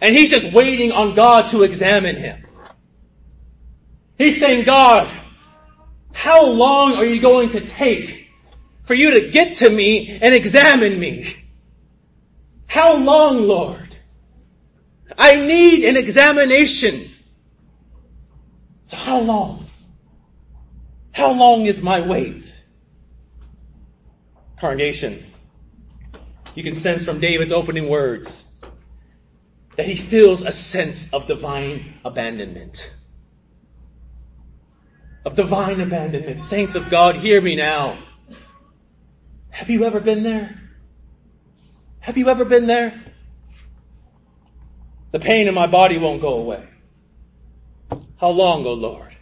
And 0.00 0.14
he's 0.14 0.30
just 0.30 0.52
waiting 0.52 0.92
on 0.92 1.14
God 1.14 1.50
to 1.50 1.62
examine 1.62 2.16
him. 2.16 2.46
He's 4.18 4.38
saying, 4.38 4.64
God, 4.64 5.08
how 6.12 6.46
long 6.46 6.94
are 6.94 7.04
you 7.04 7.20
going 7.20 7.50
to 7.50 7.60
take 7.60 8.28
for 8.84 8.94
you 8.94 9.20
to 9.20 9.30
get 9.30 9.56
to 9.56 9.70
me 9.70 10.18
and 10.20 10.34
examine 10.34 10.98
me? 10.98 11.36
How 12.66 12.96
long, 12.96 13.42
Lord? 13.42 13.91
I 15.18 15.36
need 15.36 15.84
an 15.84 15.96
examination. 15.96 17.10
So 18.86 18.96
how 18.96 19.20
long? 19.20 19.64
How 21.12 21.32
long 21.32 21.66
is 21.66 21.82
my 21.82 22.00
wait? 22.00 22.58
Congregation, 24.60 25.26
you 26.54 26.62
can 26.62 26.74
sense 26.74 27.04
from 27.04 27.20
David's 27.20 27.52
opening 27.52 27.88
words 27.88 28.42
that 29.76 29.86
he 29.86 29.96
feels 29.96 30.42
a 30.42 30.52
sense 30.52 31.12
of 31.12 31.26
divine 31.26 31.94
abandonment. 32.04 32.90
Of 35.24 35.34
divine 35.34 35.80
abandonment. 35.80 36.44
Saints 36.46 36.74
of 36.74 36.90
God, 36.90 37.16
hear 37.16 37.40
me 37.40 37.56
now. 37.56 38.02
Have 39.50 39.70
you 39.70 39.84
ever 39.84 40.00
been 40.00 40.22
there? 40.22 40.60
Have 42.00 42.18
you 42.18 42.28
ever 42.28 42.44
been 42.44 42.66
there? 42.66 43.11
The 45.12 45.20
pain 45.20 45.46
in 45.46 45.54
my 45.54 45.66
body 45.66 45.98
won't 45.98 46.22
go 46.22 46.34
away. 46.34 46.66
How 48.16 48.30
long, 48.30 48.64
O 48.66 48.70
oh 48.70 48.74
Lord? 48.74 49.14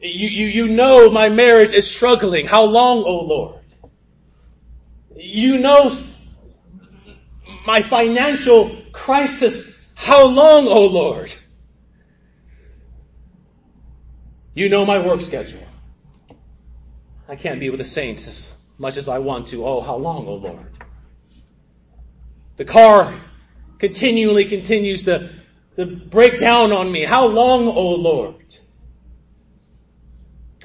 You, 0.00 0.28
you, 0.28 0.46
you 0.46 0.68
know 0.68 1.10
my 1.10 1.28
marriage 1.28 1.72
is 1.72 1.90
struggling. 1.90 2.46
How 2.46 2.64
long, 2.64 2.98
O 2.98 3.06
oh 3.06 3.24
Lord? 3.24 3.60
You 5.16 5.58
know 5.58 5.96
my 7.66 7.82
financial 7.82 8.76
crisis. 8.92 9.84
How 9.94 10.26
long, 10.26 10.68
O 10.68 10.70
oh 10.70 10.86
Lord? 10.86 11.34
You 14.54 14.68
know 14.68 14.84
my 14.84 15.04
work 15.04 15.22
schedule. 15.22 15.66
I 17.28 17.34
can't 17.34 17.58
be 17.58 17.70
with 17.70 17.78
the 17.78 17.84
saints 17.84 18.28
as 18.28 18.52
much 18.78 18.96
as 18.96 19.08
I 19.08 19.18
want 19.18 19.48
to. 19.48 19.66
Oh, 19.66 19.80
how 19.80 19.96
long, 19.96 20.26
O 20.26 20.32
oh 20.32 20.34
Lord? 20.34 20.78
The 22.56 22.64
car 22.64 23.20
continually 23.84 24.46
continues 24.46 25.04
to, 25.04 25.28
to 25.76 25.84
break 25.84 26.38
down 26.38 26.72
on 26.72 26.90
me. 26.90 27.04
How 27.04 27.26
long, 27.26 27.68
O 27.68 27.88
Lord? 27.88 28.56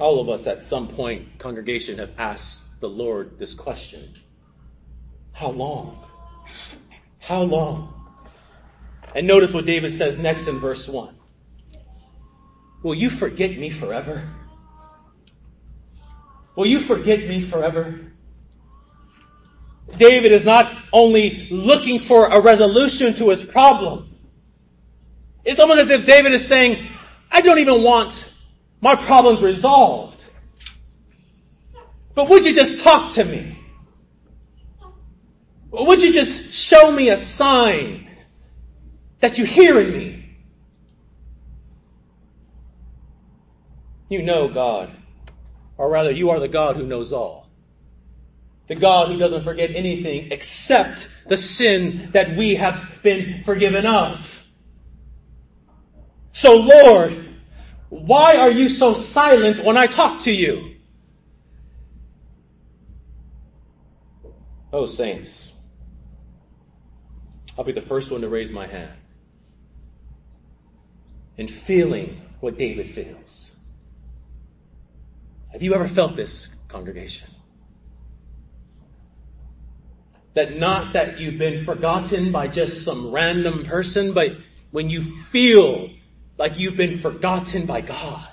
All 0.00 0.20
of 0.22 0.30
us 0.30 0.46
at 0.46 0.62
some 0.62 0.88
point, 0.88 1.38
congregation, 1.38 1.98
have 1.98 2.12
asked 2.16 2.62
the 2.80 2.88
Lord 2.88 3.38
this 3.38 3.52
question. 3.52 4.14
How 5.32 5.50
long? 5.50 6.02
How 7.18 7.42
long? 7.42 7.92
And 9.14 9.26
notice 9.26 9.52
what 9.52 9.66
David 9.66 9.92
says 9.92 10.16
next 10.16 10.46
in 10.46 10.58
verse 10.58 10.88
1. 10.88 11.14
Will 12.82 12.94
you 12.94 13.10
forget 13.10 13.50
me 13.50 13.68
forever? 13.68 14.30
Will 16.56 16.66
you 16.66 16.80
forget 16.80 17.18
me 17.28 17.42
forever? 17.42 18.09
David 19.96 20.32
is 20.32 20.44
not 20.44 20.74
only 20.92 21.48
looking 21.50 22.00
for 22.00 22.28
a 22.28 22.40
resolution 22.40 23.14
to 23.14 23.30
his 23.30 23.44
problem. 23.44 24.16
It's 25.44 25.58
almost 25.58 25.80
as 25.80 25.90
if 25.90 26.06
David 26.06 26.32
is 26.32 26.46
saying, 26.46 26.86
I 27.30 27.40
don't 27.40 27.58
even 27.58 27.82
want 27.82 28.30
my 28.80 28.96
problems 28.96 29.40
resolved. 29.40 30.24
But 32.14 32.28
would 32.28 32.44
you 32.44 32.54
just 32.54 32.82
talk 32.82 33.12
to 33.14 33.24
me? 33.24 33.58
Or 35.70 35.86
Would 35.86 36.02
you 36.02 36.12
just 36.12 36.52
show 36.52 36.90
me 36.90 37.10
a 37.10 37.16
sign 37.16 38.08
that 39.20 39.38
you 39.38 39.44
hear 39.44 39.78
in 39.78 39.92
me? 39.92 40.36
You 44.08 44.22
know 44.22 44.48
God. 44.48 44.90
Or 45.78 45.88
rather, 45.88 46.10
you 46.10 46.30
are 46.30 46.40
the 46.40 46.48
God 46.48 46.76
who 46.76 46.86
knows 46.86 47.12
all. 47.12 47.49
The 48.70 48.76
God 48.76 49.08
who 49.08 49.18
doesn't 49.18 49.42
forget 49.42 49.72
anything 49.74 50.30
except 50.30 51.08
the 51.26 51.36
sin 51.36 52.10
that 52.12 52.36
we 52.36 52.54
have 52.54 52.88
been 53.02 53.42
forgiven 53.44 53.84
of. 53.84 54.24
So 56.30 56.54
Lord, 56.54 57.34
why 57.88 58.36
are 58.36 58.52
you 58.52 58.68
so 58.68 58.94
silent 58.94 59.64
when 59.64 59.76
I 59.76 59.88
talk 59.88 60.22
to 60.22 60.30
you? 60.30 60.76
Oh, 64.72 64.86
saints, 64.86 65.50
I'll 67.58 67.64
be 67.64 67.72
the 67.72 67.82
first 67.82 68.12
one 68.12 68.20
to 68.20 68.28
raise 68.28 68.52
my 68.52 68.68
hand. 68.68 68.92
In 71.36 71.48
feeling 71.48 72.22
what 72.38 72.56
David 72.56 72.94
feels. 72.94 73.56
Have 75.50 75.60
you 75.60 75.74
ever 75.74 75.88
felt 75.88 76.14
this, 76.14 76.46
congregation? 76.68 77.26
That 80.34 80.56
not 80.56 80.92
that 80.92 81.18
you've 81.18 81.38
been 81.38 81.64
forgotten 81.64 82.30
by 82.30 82.48
just 82.48 82.84
some 82.84 83.10
random 83.10 83.64
person, 83.64 84.12
but 84.12 84.36
when 84.70 84.88
you 84.88 85.02
feel 85.02 85.90
like 86.38 86.58
you've 86.58 86.76
been 86.76 87.00
forgotten 87.00 87.66
by 87.66 87.82
God. 87.82 88.28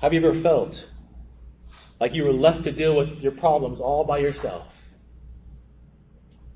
Have 0.00 0.12
you 0.12 0.26
ever 0.26 0.40
felt 0.40 0.84
like 2.00 2.14
you 2.14 2.24
were 2.24 2.32
left 2.32 2.64
to 2.64 2.72
deal 2.72 2.96
with 2.96 3.20
your 3.20 3.32
problems 3.32 3.80
all 3.80 4.04
by 4.04 4.18
yourself? 4.18 4.66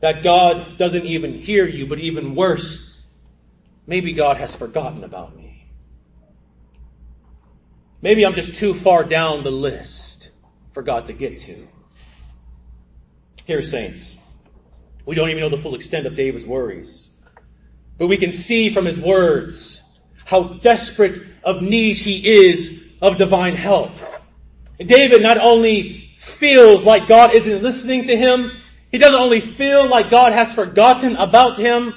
That 0.00 0.22
God 0.22 0.76
doesn't 0.76 1.06
even 1.06 1.34
hear 1.34 1.66
you, 1.66 1.86
but 1.86 1.98
even 1.98 2.34
worse, 2.34 2.94
maybe 3.86 4.12
God 4.12 4.36
has 4.36 4.54
forgotten 4.54 5.04
about 5.04 5.36
me. 5.36 5.66
Maybe 8.02 8.26
I'm 8.26 8.34
just 8.34 8.56
too 8.56 8.74
far 8.74 9.04
down 9.04 9.44
the 9.44 9.50
list 9.50 10.30
for 10.72 10.82
God 10.82 11.06
to 11.06 11.14
get 11.14 11.38
to. 11.40 11.68
Here, 13.44 13.62
saints, 13.62 14.16
we 15.04 15.14
don't 15.14 15.28
even 15.28 15.40
know 15.40 15.50
the 15.50 15.62
full 15.62 15.74
extent 15.74 16.06
of 16.06 16.16
David's 16.16 16.46
worries. 16.46 17.08
But 17.98 18.06
we 18.06 18.16
can 18.16 18.32
see 18.32 18.72
from 18.72 18.86
his 18.86 18.98
words 18.98 19.82
how 20.24 20.54
desperate 20.54 21.22
of 21.42 21.60
need 21.62 21.98
he 21.98 22.46
is 22.46 22.80
of 23.02 23.18
divine 23.18 23.56
help. 23.56 23.92
David 24.78 25.22
not 25.22 25.38
only 25.38 26.10
feels 26.20 26.84
like 26.84 27.06
God 27.06 27.34
isn't 27.34 27.62
listening 27.62 28.04
to 28.04 28.16
him, 28.16 28.50
he 28.90 28.98
doesn't 28.98 29.20
only 29.20 29.40
feel 29.40 29.88
like 29.88 30.08
God 30.08 30.32
has 30.32 30.54
forgotten 30.54 31.16
about 31.16 31.58
him, 31.58 31.92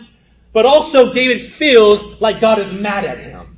but 0.52 0.66
also 0.66 1.14
David 1.14 1.54
feels 1.54 2.04
like 2.20 2.42
God 2.42 2.60
is 2.60 2.72
mad 2.74 3.06
at 3.06 3.20
him. 3.20 3.58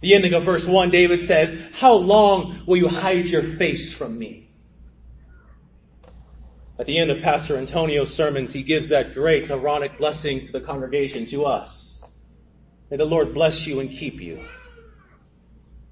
The 0.00 0.14
ending 0.14 0.34
of 0.34 0.44
verse 0.44 0.66
1, 0.66 0.90
David 0.90 1.24
says, 1.24 1.56
How 1.74 1.94
long 1.94 2.64
will 2.66 2.76
you 2.76 2.88
hide 2.88 3.26
your 3.26 3.42
face 3.42 3.92
from 3.92 4.18
me? 4.18 4.41
At 6.82 6.86
the 6.86 6.98
end 6.98 7.12
of 7.12 7.22
Pastor 7.22 7.58
Antonio's 7.58 8.12
sermons, 8.12 8.52
he 8.52 8.64
gives 8.64 8.88
that 8.88 9.14
great 9.14 9.48
Aaronic 9.48 9.98
blessing 9.98 10.44
to 10.46 10.50
the 10.50 10.60
congregation, 10.60 11.28
to 11.28 11.44
us. 11.44 12.02
May 12.90 12.96
the 12.96 13.04
Lord 13.04 13.34
bless 13.34 13.68
you 13.68 13.78
and 13.78 13.88
keep 13.88 14.20
you. 14.20 14.44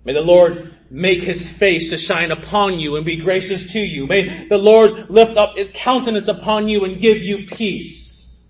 May 0.04 0.14
the 0.14 0.20
Lord 0.20 0.74
make 0.90 1.22
his 1.22 1.48
face 1.48 1.90
to 1.90 1.96
shine 1.96 2.32
upon 2.32 2.80
you 2.80 2.96
and 2.96 3.06
be 3.06 3.18
gracious 3.18 3.70
to 3.74 3.78
you. 3.78 4.08
May 4.08 4.48
the 4.48 4.58
Lord 4.58 5.08
lift 5.08 5.36
up 5.36 5.56
his 5.56 5.70
countenance 5.72 6.26
upon 6.26 6.68
you 6.68 6.84
and 6.84 7.00
give 7.00 7.18
you 7.18 7.46
peace. 7.46 8.42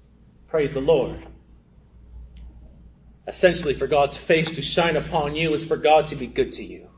Praise 0.48 0.72
the 0.72 0.80
Lord 0.80 1.22
essentially 3.28 3.74
for 3.74 3.86
God's 3.86 4.16
face 4.16 4.54
to 4.54 4.62
shine 4.62 4.96
upon 4.96 5.36
you 5.36 5.52
is 5.52 5.62
for 5.62 5.76
God 5.76 6.06
to 6.06 6.16
be 6.16 6.26
good 6.26 6.52
to 6.54 6.64
you. 6.64 6.88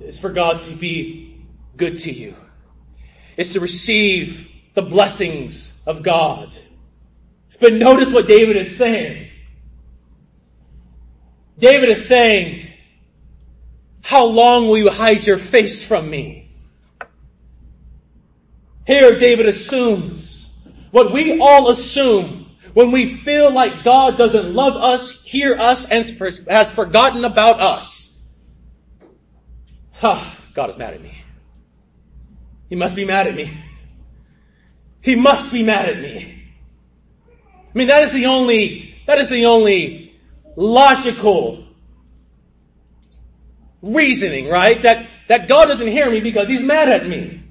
It's 0.00 0.18
for 0.18 0.28
God 0.28 0.60
to 0.60 0.74
be 0.76 1.46
good 1.78 1.98
to 2.00 2.12
you. 2.12 2.36
It's 3.38 3.52
to 3.52 3.60
receive 3.60 4.48
the 4.74 4.82
blessings 4.82 5.72
of 5.86 6.02
God. 6.02 6.52
But 7.60 7.72
notice 7.72 8.12
what 8.12 8.26
David 8.26 8.56
is 8.56 8.76
saying. 8.76 9.28
David 11.56 11.90
is 11.90 12.06
saying, 12.06 12.68
how 14.02 14.24
long 14.24 14.66
will 14.66 14.78
you 14.78 14.90
hide 14.90 15.24
your 15.24 15.38
face 15.38 15.84
from 15.84 16.10
me? 16.10 16.50
Here 18.88 19.16
David 19.16 19.46
assumes 19.46 20.50
what 20.90 21.12
we 21.12 21.40
all 21.40 21.70
assume 21.70 22.50
when 22.74 22.90
we 22.90 23.18
feel 23.18 23.52
like 23.52 23.84
God 23.84 24.18
doesn't 24.18 24.52
love 24.52 24.74
us, 24.74 25.22
hear 25.22 25.56
us, 25.56 25.84
and 25.84 26.04
has 26.48 26.72
forgotten 26.72 27.24
about 27.24 27.60
us. 27.60 28.28
Ah, 30.02 30.36
God 30.54 30.70
is 30.70 30.76
mad 30.76 30.94
at 30.94 31.02
me. 31.02 31.22
He 32.68 32.76
must 32.76 32.94
be 32.96 33.04
mad 33.04 33.26
at 33.26 33.34
me. 33.34 33.64
He 35.00 35.14
must 35.14 35.52
be 35.52 35.62
mad 35.62 35.88
at 35.88 35.98
me. 36.00 36.44
I 37.28 37.78
mean, 37.78 37.88
that 37.88 38.02
is 38.04 38.12
the 38.12 38.26
only, 38.26 38.94
that 39.06 39.18
is 39.18 39.28
the 39.28 39.46
only 39.46 40.14
logical 40.56 41.64
reasoning, 43.80 44.48
right? 44.48 44.82
That, 44.82 45.08
that 45.28 45.48
God 45.48 45.66
doesn't 45.66 45.86
hear 45.86 46.10
me 46.10 46.20
because 46.20 46.48
He's 46.48 46.62
mad 46.62 46.88
at 46.88 47.06
me. 47.06 47.42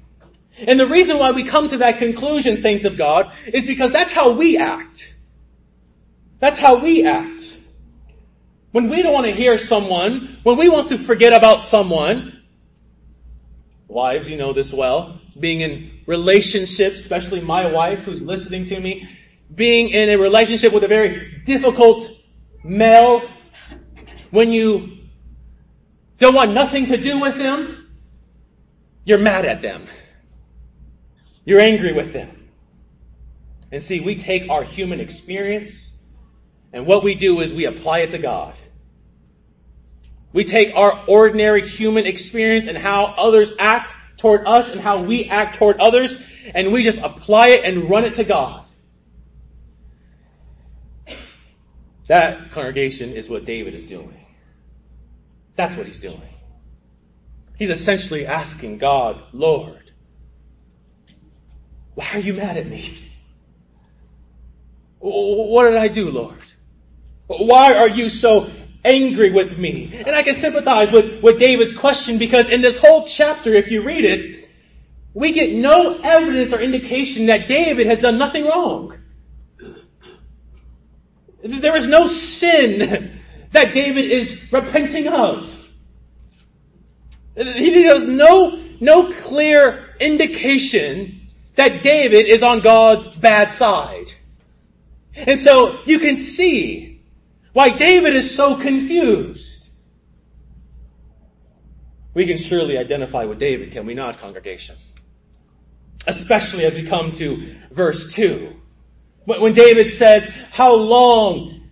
And 0.58 0.78
the 0.78 0.86
reason 0.86 1.18
why 1.18 1.30
we 1.30 1.44
come 1.44 1.68
to 1.68 1.78
that 1.78 1.98
conclusion, 1.98 2.56
saints 2.56 2.84
of 2.84 2.96
God, 2.96 3.32
is 3.46 3.66
because 3.66 3.92
that's 3.92 4.12
how 4.12 4.32
we 4.32 4.58
act. 4.58 5.14
That's 6.40 6.58
how 6.58 6.76
we 6.76 7.06
act. 7.06 7.56
When 8.72 8.90
we 8.90 9.02
don't 9.02 9.12
want 9.12 9.26
to 9.26 9.32
hear 9.32 9.56
someone, 9.56 10.38
when 10.42 10.56
we 10.56 10.68
want 10.68 10.88
to 10.88 10.98
forget 10.98 11.32
about 11.32 11.62
someone, 11.62 12.37
wives, 13.88 14.28
you 14.28 14.36
know 14.36 14.52
this 14.52 14.72
well, 14.72 15.20
being 15.38 15.60
in 15.62 16.00
relationships, 16.06 16.96
especially 16.96 17.40
my 17.40 17.70
wife 17.72 18.00
who's 18.00 18.22
listening 18.22 18.66
to 18.66 18.78
me, 18.78 19.08
being 19.52 19.88
in 19.88 20.10
a 20.10 20.16
relationship 20.16 20.72
with 20.72 20.84
a 20.84 20.88
very 20.88 21.42
difficult 21.44 22.08
male, 22.62 23.28
when 24.30 24.52
you 24.52 24.98
don't 26.18 26.34
want 26.34 26.52
nothing 26.52 26.86
to 26.86 26.96
do 26.96 27.18
with 27.18 27.36
them, 27.36 27.88
you're 29.04 29.18
mad 29.18 29.46
at 29.46 29.62
them. 29.62 29.86
You're 31.44 31.60
angry 31.60 31.94
with 31.94 32.12
them. 32.12 32.50
And 33.72 33.82
see, 33.82 34.00
we 34.00 34.16
take 34.16 34.50
our 34.50 34.62
human 34.62 35.00
experience 35.00 35.98
and 36.72 36.86
what 36.86 37.02
we 37.02 37.14
do 37.14 37.40
is 37.40 37.52
we 37.52 37.64
apply 37.64 38.00
it 38.00 38.10
to 38.10 38.18
God. 38.18 38.54
We 40.32 40.44
take 40.44 40.74
our 40.74 41.04
ordinary 41.06 41.66
human 41.66 42.06
experience 42.06 42.66
and 42.66 42.76
how 42.76 43.06
others 43.16 43.52
act 43.58 43.96
toward 44.18 44.46
us 44.46 44.70
and 44.70 44.80
how 44.80 45.02
we 45.02 45.26
act 45.26 45.56
toward 45.56 45.80
others 45.80 46.18
and 46.54 46.72
we 46.72 46.82
just 46.82 46.98
apply 46.98 47.48
it 47.48 47.64
and 47.64 47.88
run 47.88 48.04
it 48.04 48.16
to 48.16 48.24
God. 48.24 48.66
That 52.08 52.52
congregation 52.52 53.12
is 53.12 53.28
what 53.28 53.44
David 53.44 53.74
is 53.74 53.84
doing. 53.84 54.26
That's 55.56 55.76
what 55.76 55.86
he's 55.86 55.98
doing. 55.98 56.22
He's 57.58 57.70
essentially 57.70 58.26
asking 58.26 58.78
God, 58.78 59.22
Lord, 59.32 59.90
why 61.94 62.08
are 62.14 62.20
you 62.20 62.34
mad 62.34 62.56
at 62.56 62.66
me? 62.66 63.12
What 65.00 65.64
did 65.64 65.76
I 65.76 65.88
do, 65.88 66.10
Lord? 66.10 66.38
Why 67.26 67.74
are 67.74 67.88
you 67.88 68.08
so 68.08 68.50
angry 68.84 69.32
with 69.32 69.58
me? 69.58 69.92
And 70.06 70.14
I 70.14 70.22
can 70.22 70.36
sympathize 70.36 70.90
with, 70.90 71.22
with 71.22 71.38
David's 71.38 71.72
question 71.72 72.18
because 72.18 72.48
in 72.48 72.60
this 72.60 72.78
whole 72.78 73.06
chapter, 73.06 73.54
if 73.54 73.70
you 73.70 73.82
read 73.82 74.04
it, 74.04 74.48
we 75.14 75.32
get 75.32 75.52
no 75.52 75.98
evidence 76.02 76.52
or 76.52 76.60
indication 76.60 77.26
that 77.26 77.48
David 77.48 77.86
has 77.86 78.00
done 78.00 78.18
nothing 78.18 78.44
wrong. 78.44 78.98
There 81.42 81.76
is 81.76 81.86
no 81.86 82.06
sin 82.06 83.20
that 83.52 83.74
David 83.74 84.04
is 84.06 84.52
repenting 84.52 85.08
of. 85.08 85.54
He 87.36 87.84
has 87.84 88.06
no, 88.06 88.62
no 88.80 89.12
clear 89.12 89.94
indication 90.00 91.28
that 91.54 91.82
David 91.82 92.26
is 92.26 92.42
on 92.42 92.60
God's 92.60 93.06
bad 93.08 93.52
side. 93.52 94.12
And 95.14 95.40
so 95.40 95.80
you 95.84 95.98
can 95.98 96.18
see 96.18 96.97
why 97.52 97.70
David 97.70 98.16
is 98.16 98.34
so 98.34 98.56
confused. 98.56 99.70
We 102.14 102.26
can 102.26 102.38
surely 102.38 102.78
identify 102.78 103.24
with 103.24 103.38
David, 103.38 103.72
can 103.72 103.86
we 103.86 103.94
not, 103.94 104.20
congregation? 104.20 104.76
Especially 106.06 106.64
as 106.64 106.74
we 106.74 106.84
come 106.84 107.12
to 107.12 107.56
verse 107.70 108.12
2. 108.12 108.54
When 109.24 109.52
David 109.52 109.94
says, 109.94 110.24
how 110.50 110.74
long 110.74 111.68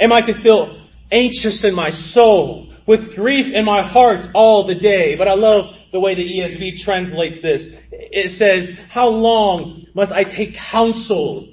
am 0.00 0.12
I 0.12 0.22
to 0.22 0.34
feel 0.34 0.82
anxious 1.10 1.64
in 1.64 1.74
my 1.74 1.90
soul? 1.90 2.68
with 2.88 3.14
grief 3.14 3.52
in 3.52 3.66
my 3.66 3.82
heart 3.82 4.30
all 4.32 4.64
the 4.64 4.74
day. 4.74 5.14
But 5.14 5.28
I 5.28 5.34
love 5.34 5.76
the 5.92 6.00
way 6.00 6.14
the 6.14 6.26
ESV 6.26 6.80
translates 6.80 7.38
this. 7.38 7.68
It 7.92 8.32
says, 8.32 8.74
how 8.88 9.08
long 9.08 9.84
must 9.94 10.10
I 10.10 10.24
take 10.24 10.54
counsel 10.54 11.52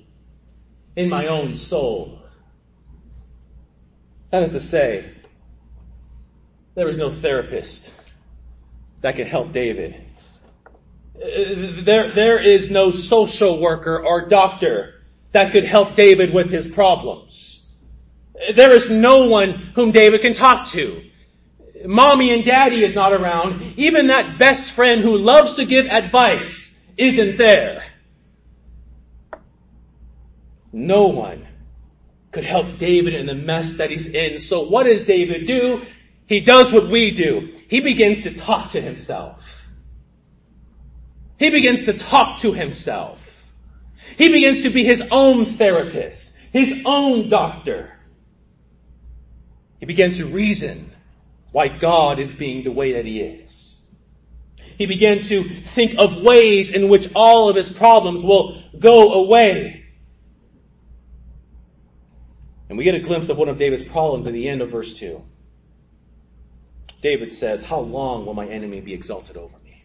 in 0.96 1.10
my 1.10 1.28
own 1.28 1.56
soul? 1.56 2.22
That 4.32 4.44
is 4.44 4.52
to 4.52 4.60
say, 4.60 5.12
there 6.76 6.88
is 6.88 6.98
no 6.98 7.12
therapist 7.12 7.92
that 9.02 9.16
can 9.16 9.28
help 9.28 9.52
David. 9.52 9.96
There, 11.16 12.12
there 12.12 12.40
is 12.40 12.70
no 12.70 12.92
social 12.92 13.60
worker 13.60 14.06
or 14.06 14.28
doctor 14.28 15.02
that 15.32 15.52
could 15.52 15.64
help 15.64 15.96
David 15.96 16.34
with 16.34 16.50
his 16.50 16.68
problems. 16.68 17.66
There 18.54 18.72
is 18.72 18.90
no 18.90 19.28
one 19.28 19.52
whom 19.76 19.92
David 19.92 20.22
can 20.22 20.34
talk 20.34 20.68
to 20.70 21.02
mommy 21.88 22.34
and 22.34 22.46
daddy 22.46 22.84
is 22.84 22.96
not 22.96 23.14
around, 23.14 23.74
even 23.78 24.08
that 24.08 24.38
best 24.38 24.72
friend 24.72 25.02
who 25.02 25.18
loves 25.18 25.56
to 25.56 25.66
give 25.66 25.86
advice 25.86 26.94
isn't 26.98 27.38
there. 27.38 27.84
No 30.72 31.08
one 31.08 31.45
could 32.36 32.44
help 32.44 32.78
David 32.78 33.16
in 33.16 33.26
the 33.26 33.34
mess 33.34 33.76
that 33.78 33.90
he's 33.90 34.08
in. 34.08 34.40
So 34.40 34.64
what 34.64 34.84
does 34.84 35.04
David 35.04 35.48
do? 35.48 35.86
He 36.28 36.42
does 36.42 36.72
what 36.74 36.90
we 36.90 37.12
do. 37.12 37.54
He 37.70 37.80
begins 37.80 38.24
to 38.24 38.36
talk 38.36 38.72
to 38.72 38.82
himself. 38.82 39.42
He 41.40 41.50
begins 41.50 41.86
to 41.86 41.94
talk 41.94 42.40
to 42.42 42.52
himself. 42.52 43.20
He 44.18 44.28
begins 44.28 44.64
to 44.64 44.70
be 44.70 44.84
his 44.84 45.02
own 45.12 45.46
therapist, 45.58 46.38
his 46.52 46.82
own 46.86 47.30
doctor. 47.30 47.94
He 49.80 49.86
begins 49.86 50.18
to 50.18 50.26
reason 50.26 50.92
why 51.54 51.70
God 51.70 52.20
is 52.20 52.34
being 52.34 52.66
the 52.66 52.72
way 52.72 52.94
that 52.94 53.06
He 53.06 53.22
is. 53.22 53.82
He 54.78 54.88
began 54.88 55.24
to 55.24 55.62
think 55.62 55.96
of 55.98 56.22
ways 56.22 56.70
in 56.70 56.90
which 56.90 57.10
all 57.16 57.48
of 57.48 57.56
his 57.56 57.70
problems 57.70 58.24
will 58.24 58.62
go 58.78 59.14
away. 59.14 59.85
And 62.70 62.78
we 62.78 62.84
get 62.84 62.96
a 62.96 63.00
glimpse 63.00 63.30
of 63.30 63.38
one 63.38 63.50
of 63.50 63.58
David's 63.58 63.84
problems 63.84 64.28
at 64.28 64.34
the 64.34 64.50
end 64.50 64.62
of 64.62 64.72
verse 64.72 64.98
2. 64.98 65.22
David 67.02 67.32
says, 67.34 67.62
How 67.62 67.80
long 67.80 68.26
will 68.26 68.34
my 68.34 68.48
enemy 68.48 68.82
be 68.82 68.94
exalted 68.94 69.38
over 69.38 69.56
me? 69.64 69.84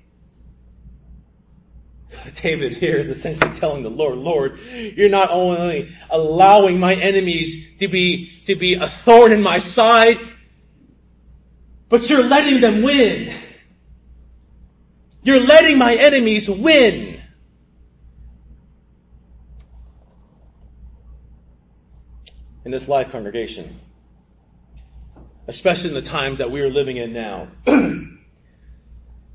David 2.36 2.76
here 2.76 2.96
is 2.96 3.08
essentially 3.08 3.52
telling 3.54 3.82
the 3.82 3.90
Lord, 3.90 4.18
Lord, 4.18 4.58
you're 4.60 5.10
not 5.10 5.30
only 5.30 5.94
allowing 6.08 6.80
my 6.80 6.94
enemies 6.94 7.78
to 7.78 7.88
be, 7.88 8.30
to 8.46 8.56
be 8.56 8.74
a 8.74 8.88
thorn 8.88 9.32
in 9.32 9.42
my 9.42 9.58
side, 9.58 10.18
but 11.90 12.08
you're 12.08 12.24
letting 12.24 12.60
them 12.60 12.82
win. 12.82 13.34
You're 15.22 15.40
letting 15.40 15.76
my 15.76 15.94
enemies 15.96 16.48
win. 16.48 17.09
In 22.70 22.72
this 22.72 22.86
live 22.86 23.10
congregation, 23.10 23.80
especially 25.48 25.88
in 25.88 25.94
the 25.96 26.02
times 26.02 26.38
that 26.38 26.52
we 26.52 26.60
are 26.60 26.70
living 26.70 26.98
in 26.98 27.12
now, 27.12 27.48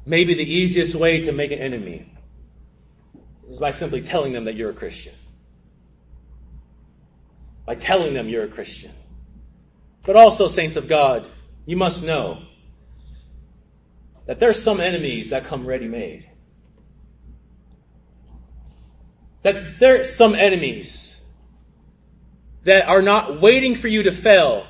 maybe 0.06 0.36
the 0.36 0.54
easiest 0.54 0.96
way 0.96 1.24
to 1.24 1.34
make 1.34 1.52
an 1.52 1.60
enemy 1.60 2.10
is 3.50 3.60
by 3.60 3.72
simply 3.72 4.02
telling 4.02 4.32
them 4.32 4.46
that 4.46 4.56
you're 4.56 4.70
a 4.70 4.74
Christian. 4.74 5.14
By 7.66 7.76
telling 7.76 8.14
them 8.14 8.30
you're 8.30 8.46
a 8.46 8.48
Christian. 8.48 8.94
But 10.06 10.16
also, 10.16 10.48
saints 10.48 10.78
of 10.78 10.88
God, 10.88 11.28
you 11.66 11.76
must 11.76 12.06
know 12.06 12.42
that 14.28 14.40
there 14.40 14.50
are 14.50 14.54
some 14.54 14.80
enemies 14.80 15.32
that 15.32 15.48
come 15.48 15.66
ready 15.66 15.90
made. 15.90 16.26
That 19.44 19.78
there 19.82 20.00
are 20.00 20.04
some 20.06 20.36
enemies 20.36 21.05
that 22.66 22.88
are 22.88 23.02
not 23.02 23.40
waiting 23.42 23.76
for 23.76 23.88
you 23.88 24.04
to 24.04 24.12
fail, 24.12 24.68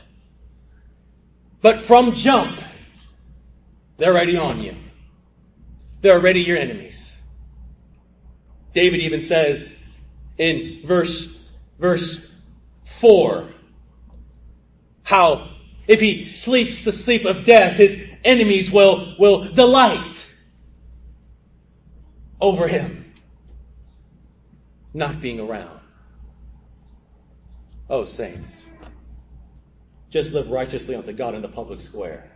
but 1.62 1.82
from 1.82 2.14
jump, 2.14 2.60
they're 3.98 4.12
already 4.12 4.38
on 4.38 4.62
you. 4.62 4.76
They're 6.02 6.16
already 6.16 6.42
your 6.42 6.58
enemies. 6.58 7.18
David 8.74 9.00
even 9.00 9.22
says 9.22 9.74
in 10.38 10.84
verse, 10.86 11.44
verse 11.80 12.34
4, 13.00 13.50
how 15.04 15.50
if 15.88 16.00
he 16.00 16.28
sleeps 16.28 16.82
the 16.82 16.92
sleep 16.92 17.26
of 17.26 17.46
death, 17.46 17.78
his 17.78 17.98
enemies 18.24 18.70
will, 18.70 19.16
will 19.18 19.54
delight 19.54 20.14
over 22.42 22.68
him. 22.68 23.04
not 24.94 25.22
being 25.22 25.40
around. 25.40 25.80
Oh, 27.90 28.06
saints, 28.06 28.66
just 30.10 30.34
live 30.34 30.50
righteously 30.50 30.96
unto 30.96 31.14
God 31.14 31.36
in 31.36 31.42
the 31.42 31.48
public 31.48 31.82
square 31.82 32.32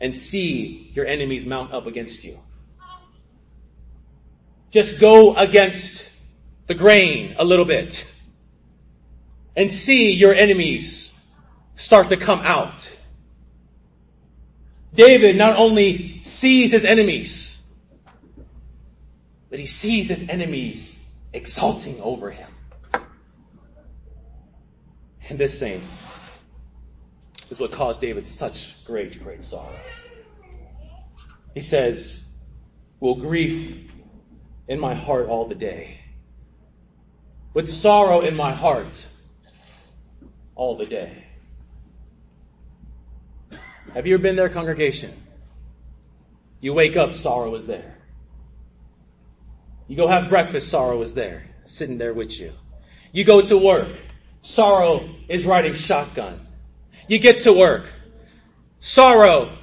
and 0.00 0.16
see 0.16 0.90
your 0.94 1.06
enemies 1.06 1.46
mount 1.46 1.72
up 1.72 1.86
against 1.86 2.24
you. 2.24 2.40
Just 4.72 4.98
go 4.98 5.36
against 5.36 6.08
the 6.66 6.74
grain 6.74 7.36
a 7.38 7.44
little 7.44 7.66
bit 7.66 8.04
and 9.54 9.72
see 9.72 10.12
your 10.12 10.34
enemies 10.34 11.12
start 11.76 12.08
to 12.08 12.16
come 12.16 12.40
out. 12.40 12.90
David 14.94 15.36
not 15.36 15.56
only 15.56 16.20
sees 16.22 16.72
his 16.72 16.84
enemies, 16.84 17.58
but 19.50 19.58
he 19.58 19.66
sees 19.66 20.08
his 20.08 20.28
enemies 20.28 20.98
exulting 21.32 22.00
over 22.00 22.30
him. 22.30 22.48
And 25.32 25.40
this, 25.40 25.58
saints, 25.58 26.02
is 27.48 27.58
what 27.58 27.72
caused 27.72 28.02
David 28.02 28.26
such 28.26 28.76
great, 28.84 29.24
great 29.24 29.42
sorrow. 29.42 29.74
He 31.54 31.62
says, 31.62 32.22
Will 33.00 33.14
grief 33.14 33.90
in 34.68 34.78
my 34.78 34.94
heart 34.94 35.28
all 35.30 35.48
the 35.48 35.54
day, 35.54 36.00
with 37.54 37.72
sorrow 37.72 38.20
in 38.20 38.36
my 38.36 38.52
heart 38.52 39.08
all 40.54 40.76
the 40.76 40.84
day. 40.84 41.24
Have 43.94 44.06
you 44.06 44.12
ever 44.12 44.22
been 44.22 44.36
there, 44.36 44.50
congregation? 44.50 45.14
You 46.60 46.74
wake 46.74 46.98
up, 46.98 47.14
sorrow 47.14 47.54
is 47.54 47.64
there. 47.64 47.96
You 49.88 49.96
go 49.96 50.08
have 50.08 50.28
breakfast, 50.28 50.68
sorrow 50.68 51.00
is 51.00 51.14
there, 51.14 51.44
sitting 51.64 51.96
there 51.96 52.12
with 52.12 52.38
you. 52.38 52.52
You 53.12 53.24
go 53.24 53.40
to 53.40 53.56
work, 53.56 53.88
sorrow 54.42 55.08
is 55.28 55.46
riding 55.46 55.74
shotgun. 55.74 56.46
You 57.08 57.18
get 57.18 57.42
to 57.44 57.52
work, 57.52 57.86
sorrow 58.80 59.56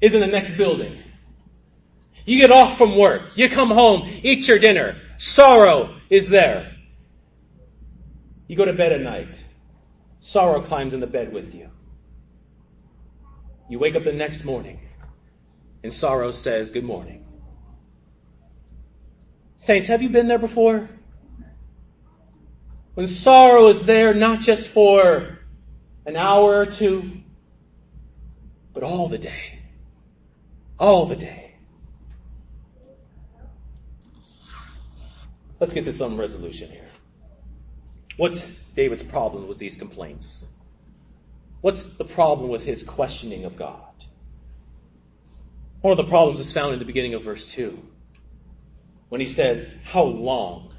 is 0.00 0.14
in 0.14 0.20
the 0.20 0.26
next 0.26 0.56
building. 0.56 0.98
You 2.24 2.38
get 2.38 2.50
off 2.50 2.78
from 2.78 2.96
work, 2.96 3.36
you 3.36 3.50
come 3.50 3.70
home, 3.70 4.20
eat 4.22 4.48
your 4.48 4.58
dinner, 4.58 4.96
sorrow 5.18 5.96
is 6.08 6.28
there. 6.28 6.72
You 8.46 8.56
go 8.56 8.64
to 8.64 8.72
bed 8.72 8.92
at 8.92 9.00
night, 9.00 9.42
sorrow 10.20 10.62
climbs 10.62 10.94
in 10.94 11.00
the 11.00 11.06
bed 11.06 11.32
with 11.32 11.54
you. 11.54 11.70
You 13.68 13.78
wake 13.78 13.94
up 13.96 14.04
the 14.04 14.12
next 14.12 14.44
morning 14.44 14.80
and 15.82 15.92
sorrow 15.92 16.30
says, 16.30 16.70
Good 16.70 16.84
morning. 16.84 17.24
Saints, 19.56 19.88
have 19.88 20.02
you 20.02 20.10
been 20.10 20.28
there 20.28 20.38
before? 20.38 20.88
When 22.94 23.06
sorrow 23.08 23.68
is 23.68 23.84
there 23.84 24.14
not 24.14 24.40
just 24.40 24.68
for 24.68 25.38
an 26.06 26.16
hour 26.16 26.58
or 26.58 26.66
two, 26.66 27.10
but 28.72 28.82
all 28.82 29.08
the 29.08 29.18
day. 29.18 29.58
All 30.78 31.06
the 31.06 31.16
day. 31.16 31.54
Let's 35.58 35.72
get 35.72 35.84
to 35.84 35.92
some 35.92 36.18
resolution 36.18 36.70
here. 36.70 36.88
What's 38.16 38.44
David's 38.76 39.02
problem 39.02 39.48
with 39.48 39.58
these 39.58 39.76
complaints? 39.76 40.46
What's 41.62 41.86
the 41.86 42.04
problem 42.04 42.50
with 42.50 42.64
his 42.64 42.82
questioning 42.82 43.44
of 43.44 43.56
God? 43.56 43.80
One 45.80 45.92
of 45.92 45.96
the 45.96 46.04
problems 46.04 46.40
is 46.40 46.52
found 46.52 46.74
in 46.74 46.78
the 46.78 46.84
beginning 46.84 47.14
of 47.14 47.24
verse 47.24 47.50
2 47.52 47.78
when 49.08 49.20
he 49.20 49.26
says, 49.26 49.72
How 49.84 50.04
long 50.04 50.73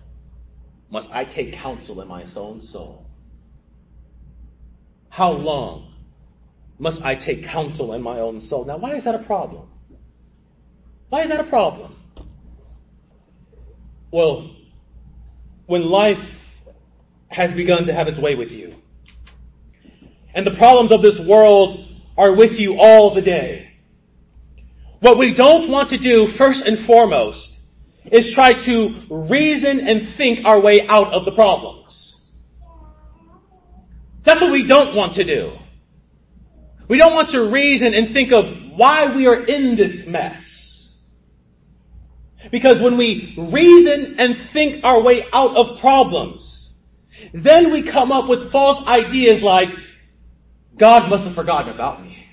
must 0.96 1.12
I 1.12 1.26
take 1.26 1.52
counsel 1.52 2.00
in 2.00 2.08
my 2.08 2.24
own 2.38 2.62
soul? 2.62 3.06
How 5.10 5.34
long 5.34 5.94
must 6.80 7.04
I 7.04 7.16
take 7.16 7.44
counsel 7.44 7.92
in 7.92 8.02
my 8.02 8.22
own 8.22 8.40
soul? 8.40 8.64
Now, 8.64 8.78
why 8.78 8.96
is 8.96 9.04
that 9.04 9.14
a 9.14 9.20
problem? 9.20 9.68
Why 11.10 11.24
is 11.24 11.32
that 11.32 11.42
a 11.42 11.44
problem? 11.44 11.98
Well, 14.10 14.56
when 15.66 15.84
life 15.84 16.24
has 17.28 17.54
begun 17.54 17.84
to 17.88 17.94
have 17.94 18.08
its 18.08 18.18
way 18.18 18.36
with 18.36 18.52
you, 18.52 18.76
and 20.34 20.48
the 20.48 20.52
problems 20.52 20.94
of 20.94 21.02
this 21.02 21.20
world 21.20 21.86
are 22.18 22.32
with 22.32 22.58
you 22.58 22.80
all 22.80 23.14
the 23.14 23.22
day. 23.22 23.74
What 25.02 25.18
we 25.18 25.34
don't 25.34 25.68
want 25.68 25.90
to 25.90 25.98
do, 25.98 26.30
first 26.30 26.66
and 26.66 26.80
foremost, 26.80 27.55
is 28.12 28.32
try 28.32 28.54
to 28.54 29.02
reason 29.10 29.88
and 29.88 30.08
think 30.10 30.46
our 30.46 30.60
way 30.60 30.88
out 30.88 31.14
of 31.14 31.26
the 31.26 31.32
problems. 31.32 32.34
That's 34.24 34.42
what 34.42 34.52
we 34.52 34.66
don't 34.66 34.96
want 34.96 35.16
to 35.16 35.24
do. 35.24 35.58
We 36.88 36.98
don't 36.98 37.16
want 37.16 37.30
to 37.30 37.50
reason 37.50 37.94
and 37.94 38.12
think 38.12 38.32
of 38.32 38.54
why 38.76 39.16
we 39.16 39.28
are 39.28 39.44
in 39.44 39.76
this 39.76 40.08
mess. 40.08 41.02
Because 42.52 42.80
when 42.80 42.98
we 42.98 43.34
reason 43.38 44.20
and 44.20 44.38
think 44.38 44.84
our 44.84 45.02
way 45.02 45.26
out 45.34 45.56
of 45.58 45.80
problems, 45.80 46.74
then 47.34 47.72
we 47.72 47.82
come 47.82 48.12
up 48.12 48.28
with 48.28 48.52
false 48.52 48.86
ideas 48.86 49.42
like, 49.42 49.70
God 50.78 51.10
must 51.10 51.26
have 51.26 51.34
forgotten 51.34 51.74
about 51.74 52.04
me. 52.04 52.25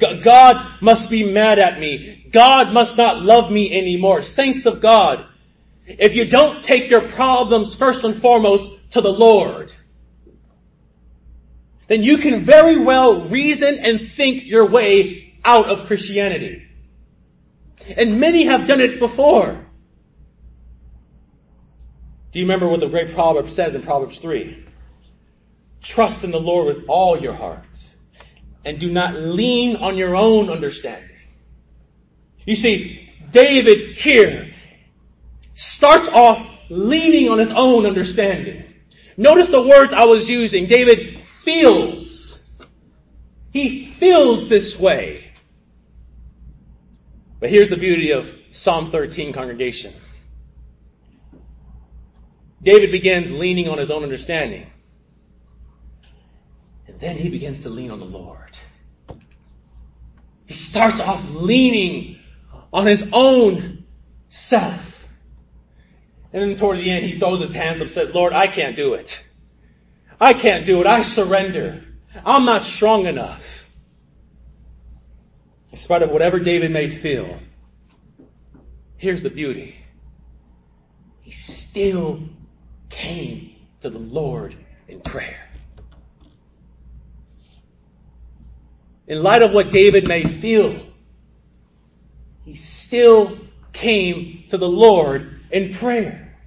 God 0.00 0.80
must 0.80 1.10
be 1.10 1.30
mad 1.30 1.58
at 1.58 1.78
me. 1.78 2.26
God 2.32 2.72
must 2.72 2.96
not 2.96 3.22
love 3.22 3.50
me 3.50 3.76
anymore. 3.76 4.22
Saints 4.22 4.66
of 4.66 4.80
God, 4.80 5.26
if 5.86 6.14
you 6.14 6.24
don't 6.24 6.62
take 6.62 6.90
your 6.90 7.08
problems 7.08 7.74
first 7.74 8.04
and 8.04 8.14
foremost 8.14 8.70
to 8.92 9.00
the 9.00 9.12
Lord, 9.12 9.72
then 11.88 12.02
you 12.02 12.18
can 12.18 12.44
very 12.44 12.78
well 12.78 13.22
reason 13.28 13.78
and 13.78 14.12
think 14.12 14.44
your 14.44 14.66
way 14.66 15.34
out 15.44 15.68
of 15.68 15.86
Christianity. 15.86 16.66
And 17.96 18.20
many 18.20 18.44
have 18.44 18.66
done 18.66 18.80
it 18.80 19.00
before. 19.00 19.66
Do 22.32 22.38
you 22.38 22.44
remember 22.44 22.68
what 22.68 22.80
the 22.80 22.88
great 22.88 23.12
proverb 23.12 23.50
says 23.50 23.74
in 23.74 23.82
Proverbs 23.82 24.18
3? 24.18 24.64
Trust 25.82 26.22
in 26.22 26.30
the 26.30 26.38
Lord 26.38 26.76
with 26.76 26.84
all 26.88 27.20
your 27.20 27.34
heart 27.34 27.64
and 28.64 28.78
do 28.78 28.90
not 28.90 29.14
lean 29.14 29.76
on 29.76 29.96
your 29.96 30.14
own 30.16 30.50
understanding. 30.50 31.16
You 32.44 32.56
see, 32.56 33.08
David 33.30 33.96
here 33.96 34.54
starts 35.54 36.08
off 36.08 36.46
leaning 36.68 37.28
on 37.28 37.38
his 37.38 37.50
own 37.50 37.86
understanding. 37.86 38.64
Notice 39.16 39.48
the 39.48 39.62
words 39.62 39.92
I 39.92 40.04
was 40.04 40.28
using. 40.28 40.66
David 40.66 41.26
feels. 41.26 42.60
He 43.52 43.86
feels 43.86 44.48
this 44.48 44.78
way. 44.78 45.32
But 47.40 47.50
here's 47.50 47.70
the 47.70 47.76
beauty 47.76 48.12
of 48.12 48.30
Psalm 48.50 48.90
13 48.90 49.32
congregation. 49.32 49.94
David 52.62 52.92
begins 52.92 53.30
leaning 53.30 53.68
on 53.68 53.78
his 53.78 53.90
own 53.90 54.02
understanding. 54.02 54.70
And 56.86 57.00
then 57.00 57.16
he 57.16 57.30
begins 57.30 57.60
to 57.60 57.70
lean 57.70 57.90
on 57.90 57.98
the 57.98 58.04
Lord. 58.04 58.49
He 60.50 60.56
starts 60.56 60.98
off 60.98 61.24
leaning 61.30 62.18
on 62.72 62.84
his 62.84 63.06
own 63.12 63.86
self. 64.26 65.06
And 66.32 66.42
then 66.42 66.56
toward 66.56 66.78
the 66.78 66.90
end, 66.90 67.06
he 67.06 67.20
throws 67.20 67.40
his 67.40 67.54
hands 67.54 67.76
up 67.76 67.82
and 67.82 67.90
says, 67.92 68.12
Lord, 68.12 68.32
I 68.32 68.48
can't 68.48 68.74
do 68.74 68.94
it. 68.94 69.24
I 70.20 70.34
can't 70.34 70.66
do 70.66 70.80
it. 70.80 70.88
I 70.88 71.02
surrender. 71.02 71.84
I'm 72.26 72.46
not 72.46 72.64
strong 72.64 73.06
enough. 73.06 73.64
In 75.70 75.78
spite 75.78 76.02
of 76.02 76.10
whatever 76.10 76.40
David 76.40 76.72
may 76.72 76.88
feel, 76.88 77.38
here's 78.96 79.22
the 79.22 79.30
beauty. 79.30 79.76
He 81.20 81.30
still 81.30 82.24
came 82.88 83.54
to 83.82 83.88
the 83.88 84.00
Lord 84.00 84.56
in 84.88 85.00
prayer. 85.00 85.49
In 89.10 89.24
light 89.24 89.42
of 89.42 89.50
what 89.50 89.72
David 89.72 90.06
may 90.06 90.22
feel, 90.22 90.80
he 92.44 92.54
still 92.54 93.40
came 93.72 94.44
to 94.50 94.56
the 94.56 94.68
Lord 94.68 95.40
in 95.50 95.74
prayer. 95.74 96.38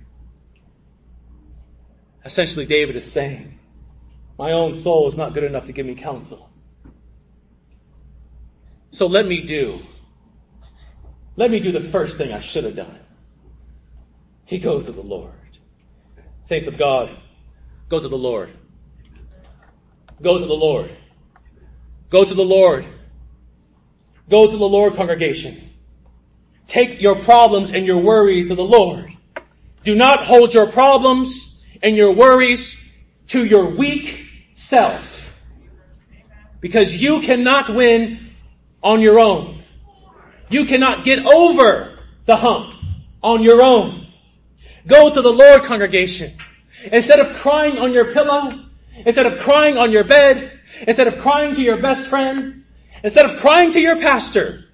Essentially, 2.24 2.66
David 2.66 2.96
is 2.96 3.12
saying, 3.12 3.60
My 4.40 4.54
own 4.54 4.74
soul 4.76 5.10
is 5.10 5.18
not 5.18 5.34
good 5.34 5.44
enough 5.44 5.66
to 5.66 5.74
give 5.74 5.86
me 5.86 5.96
counsel. 5.96 6.50
So 8.92 9.08
let 9.08 9.28
me 9.28 9.42
do. 9.42 9.82
Let 11.36 11.52
me 11.52 11.60
do 11.60 11.74
the 11.74 11.90
first 11.92 12.18
thing 12.18 12.32
I 12.32 12.40
should 12.40 12.64
have 12.64 12.78
done. 12.78 13.00
He 14.46 14.60
goes 14.60 14.86
to 14.86 14.94
the 14.94 15.02
Lord. 15.02 15.34
Saints 16.44 16.68
of 16.68 16.78
God, 16.78 17.10
go 17.90 18.00
to 18.00 18.08
the 18.08 18.18
Lord. 18.18 18.58
Go 20.22 20.40
to 20.40 20.46
the 20.46 20.54
Lord. 20.54 20.96
Go 22.14 22.24
to 22.24 22.34
the 22.36 22.46
Lord. 22.46 22.86
Go 24.30 24.46
to 24.46 24.56
the 24.56 24.70
Lord, 24.70 24.96
congregation. 24.96 25.72
Take 26.68 27.02
your 27.02 27.24
problems 27.24 27.72
and 27.72 27.88
your 27.88 27.98
worries 27.98 28.50
to 28.50 28.56
the 28.56 28.64
Lord. 28.64 29.12
Do 29.84 29.96
not 29.96 30.24
hold 30.24 30.54
your 30.54 30.72
problems 30.72 31.60
and 31.82 31.98
your 31.98 32.12
worries 32.12 32.80
to 33.30 33.44
your 33.44 33.66
weak 33.66 34.30
self. 34.54 35.34
Because 36.62 37.02
you 37.02 37.22
cannot 37.22 37.74
win 37.74 38.30
on 38.84 39.02
your 39.02 39.20
own. 39.20 39.64
You 40.50 40.66
cannot 40.66 41.06
get 41.06 41.26
over 41.26 41.98
the 42.28 42.36
hump 42.36 42.76
on 43.24 43.42
your 43.42 43.64
own. 43.64 44.06
Go 44.86 45.12
to 45.12 45.20
the 45.20 45.34
Lord 45.34 45.64
congregation. 45.64 46.34
Instead 46.92 47.20
of 47.20 47.38
crying 47.38 47.80
on 47.80 47.92
your 47.92 48.14
pillow, 48.14 48.66
instead 49.04 49.26
of 49.26 49.40
crying 49.40 49.78
on 49.78 49.92
your 49.92 50.04
bed, 50.04 50.60
instead 50.88 51.08
of 51.08 51.20
crying 51.20 51.56
to 51.56 51.62
your 51.62 51.78
best 51.78 52.08
friend, 52.08 52.66
instead 53.04 53.30
of 53.30 53.40
crying 53.40 53.72
to 53.72 53.80
your 53.80 54.00
pastor, 54.00 54.66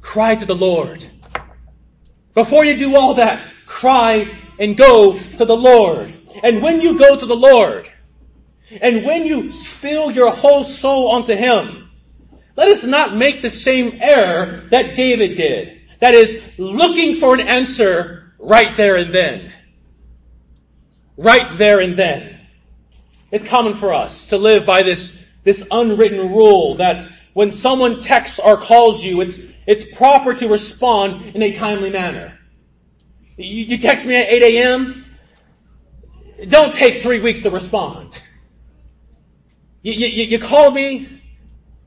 cry 0.00 0.34
to 0.34 0.44
the 0.44 0.54
Lord. 0.54 1.06
Before 2.34 2.64
you 2.64 2.76
do 2.76 2.96
all 2.96 3.14
that, 3.14 3.46
cry 3.66 4.38
and 4.58 4.76
go 4.76 5.18
to 5.18 5.44
the 5.44 5.56
Lord. 5.56 6.14
And 6.42 6.62
when 6.62 6.80
you 6.80 6.98
go 6.98 7.18
to 7.18 7.26
the 7.26 7.36
Lord, 7.36 7.90
and 8.80 9.04
when 9.04 9.26
you 9.26 9.52
spill 9.52 10.10
your 10.10 10.30
whole 10.30 10.64
soul 10.64 11.08
onto 11.08 11.34
Him, 11.34 11.90
let 12.56 12.68
us 12.68 12.84
not 12.84 13.16
make 13.16 13.42
the 13.42 13.50
same 13.50 13.98
error 14.00 14.64
that 14.70 14.96
David 14.96 15.36
did. 15.36 15.80
That 16.00 16.14
is, 16.14 16.40
looking 16.58 17.16
for 17.16 17.34
an 17.34 17.40
answer 17.40 18.32
right 18.38 18.76
there 18.76 18.96
and 18.96 19.14
then. 19.14 19.52
Right 21.16 21.56
there 21.56 21.80
and 21.80 21.96
then. 21.96 22.40
It's 23.30 23.44
common 23.44 23.74
for 23.74 23.92
us 23.92 24.28
to 24.28 24.36
live 24.36 24.66
by 24.66 24.82
this, 24.82 25.16
this 25.44 25.64
unwritten 25.70 26.32
rule 26.32 26.76
that 26.76 27.06
when 27.34 27.50
someone 27.50 28.00
texts 28.00 28.38
or 28.38 28.56
calls 28.56 29.02
you, 29.02 29.20
it's, 29.20 29.38
it's 29.66 29.84
proper 29.96 30.34
to 30.34 30.48
respond 30.48 31.36
in 31.36 31.42
a 31.42 31.52
timely 31.52 31.90
manner. 31.90 32.38
You, 33.36 33.64
you 33.64 33.78
text 33.78 34.06
me 34.06 34.16
at 34.16 34.28
8 34.28 34.42
a.m., 34.42 35.04
don't 36.48 36.74
take 36.74 37.02
three 37.02 37.20
weeks 37.20 37.42
to 37.42 37.50
respond. 37.50 38.18
You, 39.82 39.92
you, 39.92 40.24
you 40.24 40.38
call 40.38 40.70
me, 40.70 41.22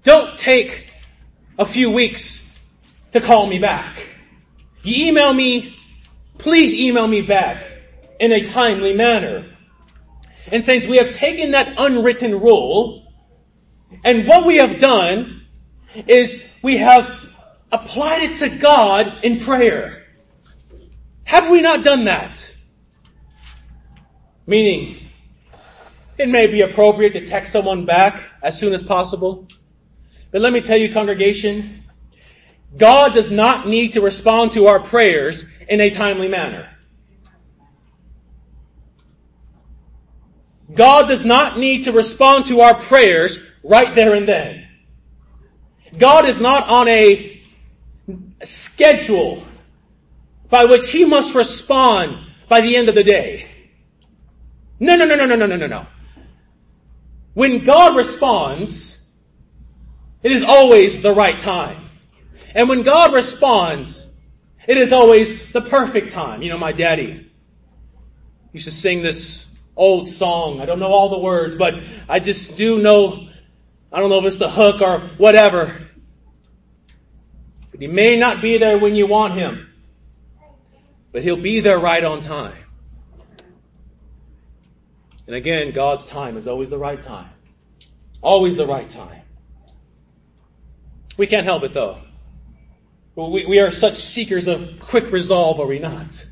don't 0.03 0.37
take 0.37 0.87
a 1.57 1.65
few 1.65 1.91
weeks 1.91 2.47
to 3.11 3.21
call 3.21 3.47
me 3.47 3.59
back. 3.59 3.97
You 4.83 5.07
email 5.07 5.33
me, 5.33 5.75
please 6.37 6.73
email 6.73 7.07
me 7.07 7.21
back 7.21 7.63
in 8.19 8.31
a 8.31 8.45
timely 8.45 8.93
manner. 8.93 9.45
And 10.51 10.63
saints, 10.63 10.87
we 10.87 10.97
have 10.97 11.13
taken 11.13 11.51
that 11.51 11.73
unwritten 11.77 12.39
rule, 12.39 13.06
and 14.03 14.27
what 14.27 14.45
we 14.45 14.57
have 14.57 14.79
done 14.79 15.41
is 16.07 16.41
we 16.61 16.77
have 16.77 17.09
applied 17.71 18.23
it 18.23 18.37
to 18.39 18.49
God 18.49 19.23
in 19.23 19.39
prayer. 19.39 20.03
Have 21.23 21.49
we 21.49 21.61
not 21.61 21.83
done 21.83 22.05
that? 22.05 22.51
Meaning, 24.45 25.09
it 26.17 26.29
may 26.29 26.47
be 26.47 26.61
appropriate 26.61 27.13
to 27.13 27.25
text 27.25 27.51
someone 27.51 27.85
back 27.85 28.23
as 28.41 28.57
soon 28.57 28.73
as 28.73 28.81
possible. 28.81 29.47
But 30.31 30.41
let 30.41 30.53
me 30.53 30.61
tell 30.61 30.77
you, 30.77 30.91
congregation, 30.93 31.83
God 32.75 33.13
does 33.13 33.29
not 33.29 33.67
need 33.67 33.93
to 33.93 34.01
respond 34.01 34.53
to 34.53 34.67
our 34.67 34.79
prayers 34.79 35.45
in 35.67 35.81
a 35.81 35.89
timely 35.89 36.27
manner. 36.27 36.69
God 40.73 41.07
does 41.07 41.23
not 41.23 41.57
need 41.57 41.85
to 41.85 41.91
respond 41.91 42.47
to 42.47 42.61
our 42.61 42.75
prayers 42.75 43.41
right 43.67 43.93
there 43.93 44.13
and 44.13 44.27
then. 44.27 44.67
God 45.97 46.27
is 46.27 46.39
not 46.39 46.67
on 46.69 46.87
a 46.87 47.41
schedule 48.43 49.43
by 50.49 50.65
which 50.65 50.89
he 50.89 51.05
must 51.05 51.35
respond 51.35 52.17
by 52.47 52.61
the 52.61 52.75
end 52.75 52.89
of 52.89 52.95
the 52.95 53.03
day. 53.03 53.47
No, 54.79 54.95
no, 54.95 55.05
no, 55.05 55.15
no, 55.15 55.25
no, 55.25 55.35
no, 55.35 55.45
no, 55.45 55.57
no, 55.57 55.67
no. 55.67 55.87
When 57.33 57.63
God 57.65 57.95
responds, 57.95 59.05
it 60.23 60.31
is 60.31 60.43
always 60.43 61.01
the 61.01 61.13
right 61.13 61.37
time. 61.37 61.89
And 62.53 62.69
when 62.69 62.83
God 62.83 63.13
responds, 63.13 64.05
it 64.67 64.77
is 64.77 64.91
always 64.91 65.51
the 65.51 65.61
perfect 65.61 66.11
time. 66.11 66.41
You 66.41 66.49
know, 66.49 66.57
my 66.57 66.71
daddy 66.71 67.29
used 68.53 68.65
to 68.65 68.71
sing 68.73 69.01
this 69.01 69.45
old 69.75 70.09
song. 70.09 70.61
I 70.61 70.65
don't 70.65 70.79
know 70.79 70.87
all 70.87 71.09
the 71.09 71.19
words, 71.19 71.55
but 71.55 71.75
I 72.09 72.19
just 72.19 72.55
do 72.55 72.79
know, 72.81 73.26
I 73.91 73.99
don't 73.99 74.09
know 74.09 74.19
if 74.19 74.25
it's 74.25 74.37
the 74.37 74.49
hook 74.49 74.81
or 74.81 74.99
whatever. 75.17 75.87
But 77.71 77.79
he 77.79 77.87
may 77.87 78.17
not 78.17 78.41
be 78.41 78.57
there 78.57 78.77
when 78.77 78.95
you 78.95 79.07
want 79.07 79.35
him 79.35 79.67
but 81.17 81.23
he'll 81.23 81.41
be 81.41 81.61
there 81.61 81.79
right 81.79 82.03
on 82.03 82.21
time. 82.21 82.63
And 85.25 85.35
again, 85.35 85.71
God's 85.73 86.05
time 86.05 86.37
is 86.37 86.47
always 86.47 86.69
the 86.69 86.77
right 86.77 87.01
time. 87.01 87.31
Always 88.21 88.55
the 88.55 88.67
right 88.67 88.87
time. 88.87 89.23
We 91.17 91.25
can't 91.25 91.45
help 91.45 91.63
it 91.63 91.73
though. 91.73 92.01
We, 93.15 93.47
we 93.47 93.59
are 93.59 93.71
such 93.71 93.95
seekers 93.95 94.47
of 94.47 94.79
quick 94.79 95.11
resolve, 95.11 95.59
are 95.59 95.65
we 95.65 95.79
not? 95.79 96.23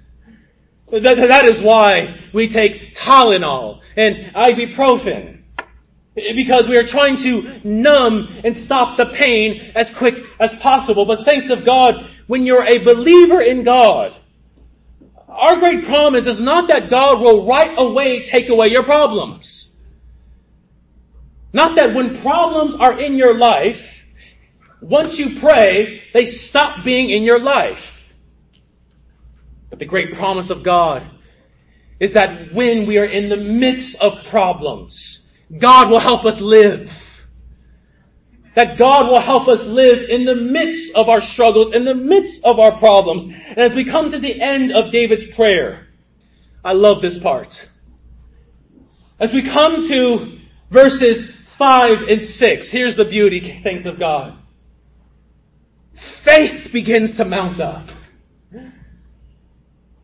That, 0.91 1.01
that 1.15 1.45
is 1.45 1.63
why 1.63 2.19
we 2.31 2.47
take 2.47 2.93
Tylenol 2.93 3.81
and 3.95 4.35
ibuprofen. 4.35 5.34
Because 6.15 6.69
we 6.69 6.77
are 6.77 6.87
trying 6.87 7.17
to 7.17 7.59
numb 7.63 8.39
and 8.43 8.55
stop 8.55 8.97
the 8.97 9.05
pain 9.05 9.73
as 9.75 9.91
quick 9.91 10.23
as 10.39 10.53
possible. 10.53 11.05
But 11.05 11.19
saints 11.19 11.49
of 11.49 11.65
God, 11.65 12.09
when 12.27 12.45
you're 12.45 12.65
a 12.65 12.77
believer 12.77 13.41
in 13.41 13.63
God, 13.63 14.15
our 15.27 15.57
great 15.57 15.83
promise 15.83 16.27
is 16.27 16.39
not 16.39 16.69
that 16.69 16.89
God 16.89 17.19
will 17.19 17.45
right 17.45 17.77
away 17.77 18.25
take 18.25 18.47
away 18.47 18.69
your 18.69 18.83
problems. 18.83 19.71
Not 21.51 21.75
that 21.75 21.93
when 21.93 22.21
problems 22.21 22.75
are 22.75 22.97
in 22.97 23.15
your 23.15 23.37
life, 23.37 24.03
once 24.81 25.19
you 25.19 25.39
pray, 25.39 26.03
they 26.13 26.25
stop 26.25 26.83
being 26.83 27.09
in 27.09 27.23
your 27.23 27.39
life. 27.39 28.13
But 29.69 29.79
the 29.79 29.85
great 29.85 30.13
promise 30.13 30.49
of 30.49 30.63
God 30.63 31.05
is 31.99 32.13
that 32.13 32.53
when 32.53 32.85
we 32.85 32.97
are 32.97 33.05
in 33.05 33.29
the 33.29 33.37
midst 33.37 34.01
of 34.01 34.25
problems, 34.25 35.14
God 35.55 35.89
will 35.89 35.99
help 35.99 36.25
us 36.25 36.41
live 36.41 37.05
that 38.55 38.77
God 38.77 39.09
will 39.09 39.19
help 39.19 39.47
us 39.47 39.65
live 39.65 40.09
in 40.09 40.25
the 40.25 40.35
midst 40.35 40.95
of 40.95 41.09
our 41.09 41.21
struggles, 41.21 41.73
in 41.73 41.83
the 41.83 41.93
midst 41.93 42.43
of 42.43 42.57
our 42.57 42.77
problems. 42.77 43.23
And 43.23 43.57
as 43.57 43.75
we 43.75 43.83
come 43.83 44.11
to 44.11 44.17
the 44.17 44.41
end 44.41 44.71
of 44.71 44.91
David's 44.91 45.25
prayer, 45.25 45.87
I 46.63 46.71
love 46.71 47.01
this 47.01 47.19
part. 47.19 47.67
As 49.19 49.33
we 49.33 49.43
come 49.43 49.87
to 49.89 50.39
verses 50.71 51.29
5 51.57 52.03
and 52.03 52.23
6, 52.23 52.69
here's 52.69 52.95
the 52.95 53.05
beauty, 53.05 53.57
saints 53.57 53.85
of 53.85 53.99
God. 53.99 54.37
Faith 55.93 56.69
begins 56.71 57.17
to 57.17 57.25
mount 57.25 57.59
up. 57.59 57.89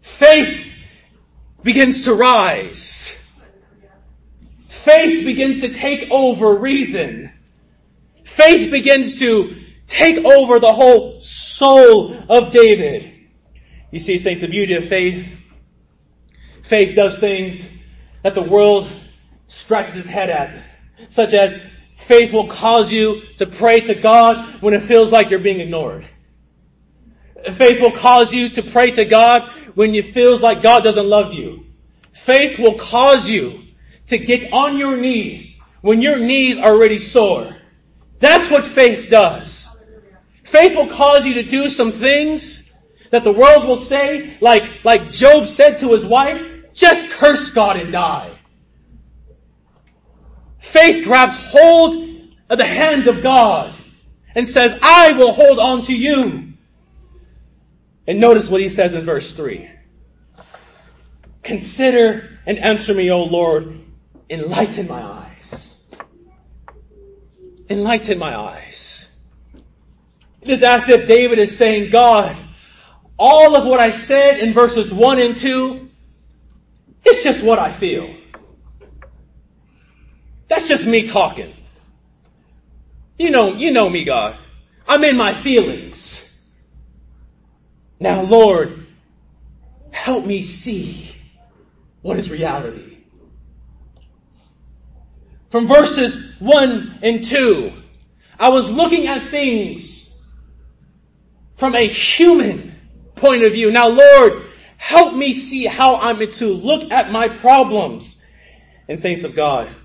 Faith 0.01 0.65
begins 1.63 2.03
to 2.03 2.13
rise. 2.13 3.00
Faith 4.83 5.25
begins 5.25 5.61
to 5.61 5.73
take 5.73 6.09
over 6.09 6.55
reason. 6.55 7.31
Faith 8.23 8.71
begins 8.71 9.19
to 9.19 9.55
take 9.85 10.25
over 10.25 10.59
the 10.59 10.73
whole 10.73 11.21
soul 11.21 12.15
of 12.29 12.51
David. 12.51 13.13
You 13.91 13.99
see, 13.99 14.17
saints, 14.17 14.41
the 14.41 14.47
beauty 14.47 14.73
of 14.73 14.87
faith. 14.87 15.31
Faith 16.63 16.95
does 16.95 17.17
things 17.19 17.61
that 18.23 18.33
the 18.33 18.41
world 18.41 18.89
scratches 19.47 19.97
its 19.97 20.07
head 20.07 20.29
at. 20.29 20.63
Such 21.09 21.33
as 21.35 21.55
faith 21.97 22.33
will 22.33 22.47
cause 22.47 22.91
you 22.91 23.21
to 23.37 23.45
pray 23.45 23.81
to 23.81 23.93
God 23.93 24.61
when 24.61 24.73
it 24.73 24.83
feels 24.83 25.11
like 25.11 25.29
you're 25.29 25.39
being 25.39 25.59
ignored. 25.59 26.07
Faith 27.53 27.81
will 27.81 27.91
cause 27.91 28.33
you 28.33 28.49
to 28.49 28.63
pray 28.63 28.91
to 28.91 29.05
God 29.05 29.51
when 29.75 29.93
it 29.93 30.13
feels 30.13 30.41
like 30.41 30.63
God 30.63 30.83
doesn't 30.83 31.07
love 31.07 31.33
you. 31.33 31.65
Faith 32.13 32.57
will 32.57 32.75
cause 32.75 33.29
you 33.29 33.61
to 34.11 34.17
get 34.17 34.53
on 34.53 34.77
your 34.77 34.95
knees 34.97 35.59
when 35.81 36.01
your 36.01 36.19
knees 36.19 36.57
are 36.57 36.71
already 36.71 36.99
sore. 36.99 37.57
That's 38.19 38.49
what 38.51 38.65
faith 38.65 39.09
does. 39.09 39.69
Faith 40.43 40.75
will 40.75 40.89
cause 40.89 41.25
you 41.25 41.35
to 41.35 41.43
do 41.43 41.69
some 41.69 41.91
things 41.91 42.71
that 43.09 43.23
the 43.23 43.31
world 43.31 43.67
will 43.67 43.77
say, 43.77 44.37
like, 44.39 44.83
like 44.83 45.09
Job 45.09 45.47
said 45.47 45.79
to 45.79 45.91
his 45.93 46.05
wife, 46.05 46.45
just 46.73 47.09
curse 47.09 47.51
God 47.51 47.77
and 47.77 47.91
die. 47.91 48.37
Faith 50.59 51.03
grabs 51.03 51.35
hold 51.35 51.95
of 52.49 52.57
the 52.57 52.65
hand 52.65 53.07
of 53.07 53.23
God 53.23 53.75
and 54.35 54.47
says, 54.47 54.77
I 54.81 55.13
will 55.13 55.33
hold 55.33 55.59
on 55.59 55.85
to 55.85 55.93
you. 55.93 56.53
And 58.07 58.19
notice 58.19 58.49
what 58.49 58.61
he 58.61 58.69
says 58.69 58.93
in 58.93 59.05
verse 59.05 59.31
3. 59.33 59.69
Consider 61.43 62.39
and 62.45 62.59
answer 62.59 62.93
me, 62.93 63.09
O 63.09 63.23
Lord. 63.23 63.80
Enlighten 64.31 64.87
my 64.87 65.03
eyes 65.03 65.21
enlighten 67.71 68.19
my 68.19 68.35
eyes. 68.35 69.07
It 70.41 70.49
is 70.49 70.63
as 70.63 70.89
if 70.89 71.07
David 71.07 71.39
is 71.39 71.55
saying, 71.55 71.91
God, 71.91 72.37
all 73.17 73.55
of 73.55 73.65
what 73.65 73.79
I 73.79 73.91
said 73.91 74.39
in 74.39 74.53
verses 74.53 74.91
1 74.91 75.19
and 75.19 75.37
2, 75.37 75.89
It's 77.03 77.23
just 77.23 77.43
what 77.43 77.59
I 77.59 77.71
feel. 77.71 78.15
That's 80.47 80.67
just 80.67 80.85
me 80.85 81.07
talking. 81.07 81.53
You 83.17 83.31
know, 83.31 83.53
you 83.53 83.71
know 83.71 83.89
me, 83.89 84.03
God. 84.03 84.37
I'm 84.87 85.03
in 85.03 85.15
my 85.15 85.33
feelings. 85.33 86.27
Now, 87.99 88.21
Lord, 88.23 88.85
help 89.91 90.25
me 90.25 90.43
see 90.43 91.15
what 92.01 92.17
is 92.17 92.29
reality. 92.29 92.90
From 95.51 95.67
verses 95.67 96.39
1 96.39 96.99
and 97.03 97.25
2, 97.25 97.73
I 98.39 98.49
was 98.49 98.69
looking 98.69 99.07
at 99.07 99.29
things 99.29 100.25
from 101.57 101.75
a 101.75 101.85
human 101.85 102.73
point 103.15 103.43
of 103.43 103.51
view. 103.51 103.69
Now, 103.69 103.89
Lord, 103.89 104.47
help 104.77 105.13
me 105.13 105.33
see 105.33 105.65
how 105.65 105.97
I'm 105.97 106.25
to 106.31 106.53
look 106.53 106.89
at 106.91 107.11
my 107.11 107.27
problems. 107.27 108.17
And 108.87 108.97
saints 108.99 109.23
of 109.23 109.35
God, 109.35 109.75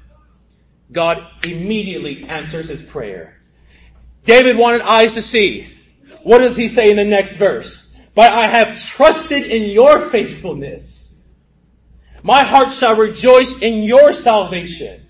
God 0.90 1.18
immediately 1.44 2.24
answers 2.24 2.68
his 2.68 2.82
prayer. 2.82 3.36
David 4.24 4.56
wanted 4.56 4.82
eyes 4.82 5.14
to 5.14 5.22
see. 5.22 5.72
What 6.22 6.38
does 6.38 6.56
he 6.56 6.68
say 6.68 6.90
in 6.90 6.96
the 6.96 7.04
next 7.04 7.36
verse? 7.36 7.94
But 8.14 8.32
I 8.32 8.46
have 8.46 8.80
trusted 8.80 9.44
in 9.44 9.70
your 9.70 10.10
faithfulness. 10.10 11.22
My 12.22 12.44
heart 12.44 12.72
shall 12.72 12.96
rejoice 12.96 13.58
in 13.58 13.82
your 13.82 14.12
salvation. 14.12 15.05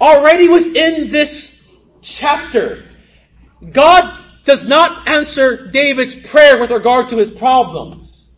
Already 0.00 0.48
within 0.48 1.10
this 1.10 1.66
chapter, 2.02 2.84
God 3.70 4.24
does 4.44 4.66
not 4.66 5.08
answer 5.08 5.68
David's 5.68 6.14
prayer 6.14 6.60
with 6.60 6.70
regard 6.70 7.10
to 7.10 7.18
his 7.18 7.30
problems. 7.30 8.34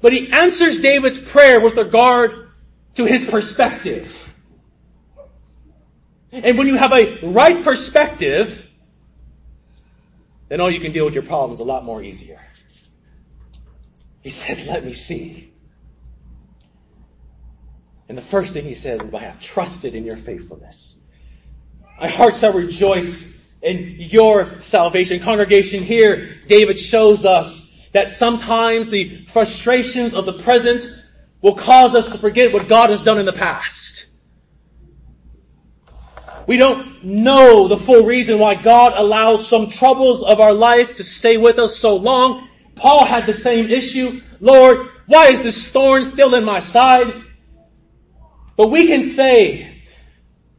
But 0.00 0.12
he 0.12 0.30
answers 0.30 0.78
David's 0.78 1.18
prayer 1.18 1.60
with 1.60 1.76
regard 1.76 2.50
to 2.96 3.04
his 3.04 3.24
perspective. 3.24 4.12
And 6.32 6.58
when 6.58 6.66
you 6.66 6.76
have 6.76 6.92
a 6.92 7.20
right 7.22 7.62
perspective, 7.64 8.64
then 10.48 10.60
all 10.60 10.70
you 10.70 10.80
can 10.80 10.92
deal 10.92 11.04
with 11.04 11.14
your 11.14 11.22
problems 11.22 11.60
a 11.60 11.64
lot 11.64 11.84
more 11.84 12.02
easier. 12.02 12.40
He 14.20 14.30
says, 14.30 14.66
let 14.66 14.84
me 14.84 14.92
see. 14.92 15.52
And 18.08 18.16
the 18.16 18.22
first 18.22 18.52
thing 18.52 18.64
he 18.64 18.74
says 18.74 19.00
is, 19.00 19.12
I 19.14 19.20
have 19.20 19.40
trusted 19.40 19.94
in 19.94 20.04
your 20.04 20.16
faithfulness. 20.16 20.96
My 22.00 22.08
heart 22.08 22.36
shall 22.36 22.52
rejoice 22.52 23.42
in 23.62 23.96
your 23.98 24.60
salvation. 24.60 25.20
Congregation 25.20 25.82
here, 25.82 26.34
David 26.46 26.78
shows 26.78 27.24
us 27.24 27.66
that 27.92 28.10
sometimes 28.10 28.88
the 28.88 29.26
frustrations 29.26 30.14
of 30.14 30.26
the 30.26 30.34
present 30.34 30.86
will 31.40 31.54
cause 31.54 31.94
us 31.94 32.06
to 32.12 32.18
forget 32.18 32.52
what 32.52 32.68
God 32.68 32.90
has 32.90 33.02
done 33.02 33.18
in 33.18 33.26
the 33.26 33.32
past. 33.32 34.06
We 36.46 36.58
don't 36.58 37.04
know 37.04 37.66
the 37.66 37.76
full 37.76 38.04
reason 38.04 38.38
why 38.38 38.54
God 38.54 38.92
allows 38.94 39.48
some 39.48 39.68
troubles 39.68 40.22
of 40.22 40.38
our 40.38 40.52
life 40.52 40.96
to 40.96 41.04
stay 41.04 41.38
with 41.38 41.58
us 41.58 41.76
so 41.76 41.96
long. 41.96 42.48
Paul 42.76 43.04
had 43.04 43.26
the 43.26 43.34
same 43.34 43.68
issue. 43.68 44.20
Lord, 44.38 44.86
why 45.06 45.28
is 45.28 45.42
this 45.42 45.68
thorn 45.68 46.04
still 46.04 46.34
in 46.34 46.44
my 46.44 46.60
side? 46.60 47.12
But 48.56 48.68
we 48.68 48.86
can 48.86 49.04
say 49.04 49.82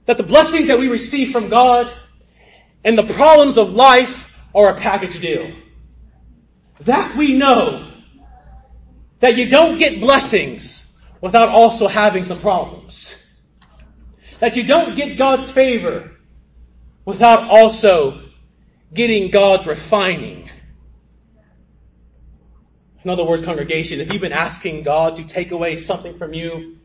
that 0.05 0.17
the 0.17 0.23
blessings 0.23 0.67
that 0.67 0.79
we 0.79 0.87
receive 0.87 1.31
from 1.31 1.49
God 1.49 1.91
and 2.83 2.97
the 2.97 3.03
problems 3.03 3.57
of 3.57 3.71
life 3.71 4.27
are 4.53 4.69
a 4.69 4.79
package 4.79 5.19
deal. 5.19 5.51
That 6.81 7.17
we 7.17 7.37
know 7.37 7.91
that 9.19 9.35
you 9.35 9.49
don't 9.49 9.77
get 9.77 9.99
blessings 9.99 10.85
without 11.21 11.49
also 11.49 11.87
having 11.87 12.23
some 12.23 12.39
problems. 12.39 13.15
That 14.39 14.55
you 14.55 14.63
don't 14.63 14.95
get 14.95 15.17
God's 15.17 15.49
favor 15.49 16.11
without 17.03 17.49
also 17.49 18.21
getting 18.93 19.31
God's 19.31 19.65
refining. 19.65 20.49
In 23.03 23.09
other 23.09 23.25
words, 23.25 23.41
congregation, 23.43 24.01
if 24.01 24.11
you've 24.11 24.21
been 24.21 24.33
asking 24.33 24.83
God 24.83 25.15
to 25.15 25.23
take 25.23 25.51
away 25.51 25.77
something 25.77 26.17
from 26.17 26.33
you, 26.33 26.77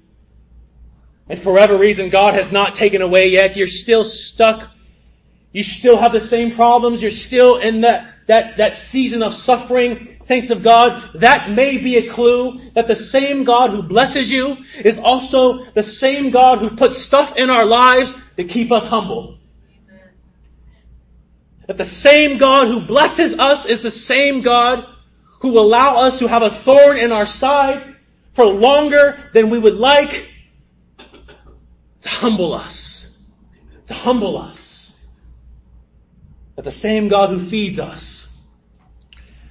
and 1.29 1.41
for 1.41 1.53
whatever 1.53 1.79
reason 1.79 2.11
God 2.11 2.35
has 2.35 2.51
not 2.51 2.75
taken 2.75 3.03
away 3.03 3.29
yet, 3.29 3.57
you're 3.57 3.67
still 3.67 4.05
stuck. 4.05 4.69
You 5.53 5.63
still 5.63 5.99
have 5.99 6.13
the 6.13 6.21
same 6.21 6.55
problems. 6.55 7.03
You're 7.03 7.11
still 7.11 7.57
in 7.57 7.83
that 7.83 8.13
that, 8.27 8.59
that 8.59 8.77
season 8.77 9.23
of 9.23 9.35
suffering, 9.35 10.17
saints 10.21 10.51
of 10.51 10.63
God, 10.63 11.11
that 11.15 11.51
may 11.51 11.79
be 11.79 11.97
a 11.97 12.11
clue 12.11 12.61
that 12.75 12.87
the 12.87 12.95
same 12.95 13.45
God 13.45 13.71
who 13.71 13.83
blesses 13.83 14.31
you 14.31 14.59
is 14.85 14.99
also 14.99 15.71
the 15.73 15.83
same 15.83 16.31
God 16.31 16.59
who 16.59 16.77
puts 16.77 17.03
stuff 17.03 17.37
in 17.37 17.51
our 17.51 17.67
lives 17.67 18.15
to 18.37 18.45
keep 18.45 18.71
us 18.71 18.87
humble. 18.87 19.39
That 21.67 21.79
the 21.79 21.85
same 21.85 22.39
God 22.39 22.69
who 22.69 22.81
blesses 22.81 23.39
us 23.39 23.67
is 23.67 23.83
the 23.83 23.91
same 23.91 24.43
God 24.43 24.85
who 25.41 25.51
will 25.51 25.63
allow 25.63 26.07
us 26.07 26.21
to 26.21 26.29
have 26.29 26.43
a 26.43 26.51
thorn 26.51 26.97
in 26.97 27.13
our 27.13 27.27
side 27.27 27.97
for 28.33 28.45
longer 28.45 29.31
than 29.35 29.51
we 29.51 29.59
would 29.59 29.77
like 29.77 30.29
to 32.03 32.09
humble 32.09 32.53
us. 32.53 33.17
To 33.87 33.95
humble 33.95 34.39
us. 34.39 34.93
That 36.57 36.65
the 36.65 36.71
same 36.71 37.09
God 37.09 37.31
who 37.31 37.49
feeds 37.49 37.79
us, 37.79 38.29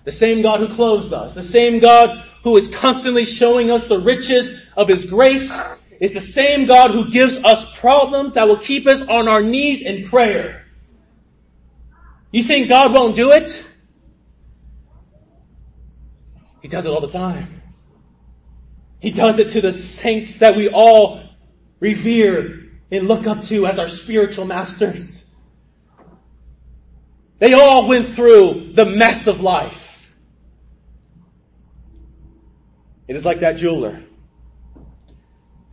the 0.04 0.12
same 0.12 0.42
God 0.42 0.60
who 0.60 0.76
clothes 0.76 1.12
us, 1.12 1.34
the 1.34 1.44
same 1.44 1.80
God 1.80 2.26
who 2.44 2.58
is 2.58 2.68
constantly 2.68 3.26
showing 3.26 3.72
us 3.72 3.88
the 3.88 4.00
riches 4.00 4.52
of 4.76 4.88
His 4.88 5.06
grace 5.06 5.60
is 6.00 6.14
the 6.14 6.22
same 6.22 6.66
God 6.66 6.92
who 6.92 7.10
gives 7.10 7.38
us 7.38 7.66
problems 7.80 8.34
that 8.34 8.48
will 8.48 8.58
keep 8.58 8.88
us 8.88 9.02
on 9.02 9.28
our 9.28 9.42
knees 9.42 9.82
in 9.82 10.10
prayer. 10.10 10.66
You 12.32 12.44
think 12.44 12.70
God 12.70 12.94
won't 12.94 13.16
do 13.16 13.32
it? 13.32 13.64
He 16.62 16.68
does 16.68 16.86
it 16.86 16.90
all 16.90 17.02
the 17.02 17.08
time. 17.08 17.62
He 19.00 19.12
does 19.12 19.40
it 19.40 19.52
to 19.52 19.62
the 19.62 19.74
saints 19.74 20.38
that 20.38 20.56
we 20.56 20.70
all 20.70 21.22
revere 21.82 22.70
and 22.90 23.10
look 23.10 23.28
up 23.28 23.44
to 23.46 23.68
as 23.68 23.78
our 23.78 23.90
spiritual 23.90 24.46
masters. 24.46 25.18
They 27.40 27.54
all 27.54 27.88
went 27.88 28.10
through 28.10 28.74
the 28.74 28.86
mess 28.86 29.28
of 29.28 29.42
life. 29.42 29.88
It 33.08 33.16
is 33.18 33.26
like 33.26 33.42
that 33.42 33.58
jeweler. 33.58 34.04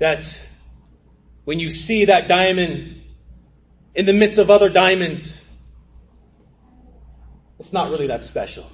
That 0.01 0.25
when 1.45 1.61
you 1.61 1.71
see 1.71 2.07
that 2.07 2.27
diamond 2.27 3.03
in 3.95 4.07
the 4.07 4.13
midst 4.13 4.39
of 4.39 4.51
other 4.51 4.71
diamonds, 4.71 5.41
it's 7.59 7.73
not 7.73 7.91
really 7.91 8.07
that 8.07 8.25
special. 8.25 8.71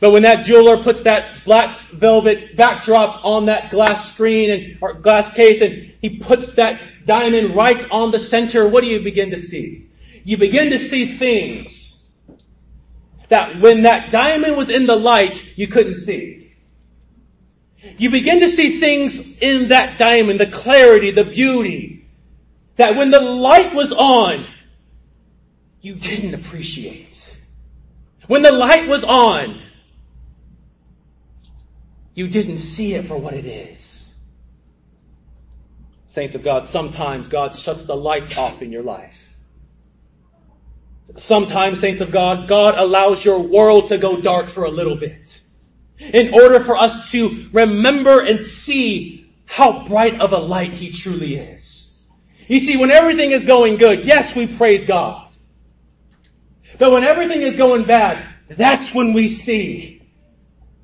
But 0.00 0.10
when 0.12 0.22
that 0.22 0.46
jeweler 0.46 0.82
puts 0.82 1.02
that 1.02 1.44
black 1.44 1.78
velvet 1.92 2.56
backdrop 2.56 3.24
on 3.24 3.46
that 3.46 3.70
glass 3.70 4.12
screen 4.12 4.50
and, 4.50 4.78
or 4.80 4.94
glass 4.94 5.30
case 5.30 5.60
and 5.60 5.92
he 6.00 6.18
puts 6.18 6.54
that 6.54 6.80
diamond 7.04 7.54
right 7.54 7.84
on 7.90 8.10
the 8.10 8.18
center, 8.18 8.66
what 8.66 8.82
do 8.82 8.88
you 8.88 9.00
begin 9.00 9.30
to 9.30 9.38
see? 9.38 9.90
you 10.24 10.36
begin 10.36 10.70
to 10.70 10.78
see 10.78 11.16
things 11.16 12.10
that 13.28 13.60
when 13.60 13.82
that 13.82 14.10
diamond 14.10 14.56
was 14.56 14.70
in 14.70 14.86
the 14.86 14.96
light, 14.96 15.42
you 15.56 15.68
couldn't 15.68 15.94
see. 15.94 16.52
You 17.96 18.10
begin 18.10 18.40
to 18.40 18.48
see 18.48 18.80
things 18.80 19.18
in 19.38 19.68
that 19.68 19.98
diamond, 19.98 20.40
the 20.40 20.46
clarity, 20.46 21.12
the 21.12 21.24
beauty, 21.24 22.08
that 22.76 22.96
when 22.96 23.10
the 23.10 23.20
light 23.20 23.74
was 23.74 23.92
on, 23.92 24.46
you 25.80 25.94
didn't 25.94 26.34
appreciate. 26.34 27.16
When 28.26 28.42
the 28.42 28.52
light 28.52 28.86
was 28.86 29.02
on, 29.02 29.62
you 32.20 32.28
didn't 32.28 32.58
see 32.58 32.92
it 32.92 33.06
for 33.06 33.16
what 33.16 33.32
it 33.32 33.46
is. 33.46 34.06
Saints 36.06 36.34
of 36.34 36.44
God, 36.44 36.66
sometimes 36.66 37.28
God 37.28 37.56
shuts 37.56 37.84
the 37.84 37.96
lights 37.96 38.36
off 38.36 38.60
in 38.60 38.70
your 38.70 38.82
life. 38.82 39.18
Sometimes, 41.16 41.80
saints 41.80 42.02
of 42.02 42.12
God, 42.12 42.46
God 42.46 42.74
allows 42.76 43.24
your 43.24 43.40
world 43.40 43.88
to 43.88 43.96
go 43.96 44.20
dark 44.20 44.50
for 44.50 44.64
a 44.64 44.70
little 44.70 44.96
bit. 44.96 45.40
In 45.98 46.34
order 46.34 46.62
for 46.62 46.76
us 46.76 47.10
to 47.12 47.48
remember 47.52 48.20
and 48.20 48.42
see 48.42 49.32
how 49.46 49.86
bright 49.86 50.20
of 50.20 50.34
a 50.34 50.38
light 50.38 50.74
He 50.74 50.92
truly 50.92 51.36
is. 51.36 52.06
You 52.48 52.60
see, 52.60 52.76
when 52.76 52.90
everything 52.90 53.30
is 53.30 53.46
going 53.46 53.78
good, 53.78 54.04
yes, 54.04 54.36
we 54.36 54.46
praise 54.46 54.84
God. 54.84 55.34
But 56.78 56.92
when 56.92 57.02
everything 57.02 57.40
is 57.40 57.56
going 57.56 57.86
bad, 57.86 58.22
that's 58.50 58.92
when 58.94 59.14
we 59.14 59.28
see 59.28 59.99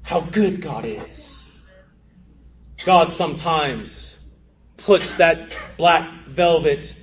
how 0.06 0.20
good 0.20 0.62
God 0.62 0.84
is. 0.84 1.44
God 2.84 3.10
sometimes 3.10 4.14
puts 4.76 5.16
that 5.16 5.50
black 5.76 6.28
velvet 6.28 6.94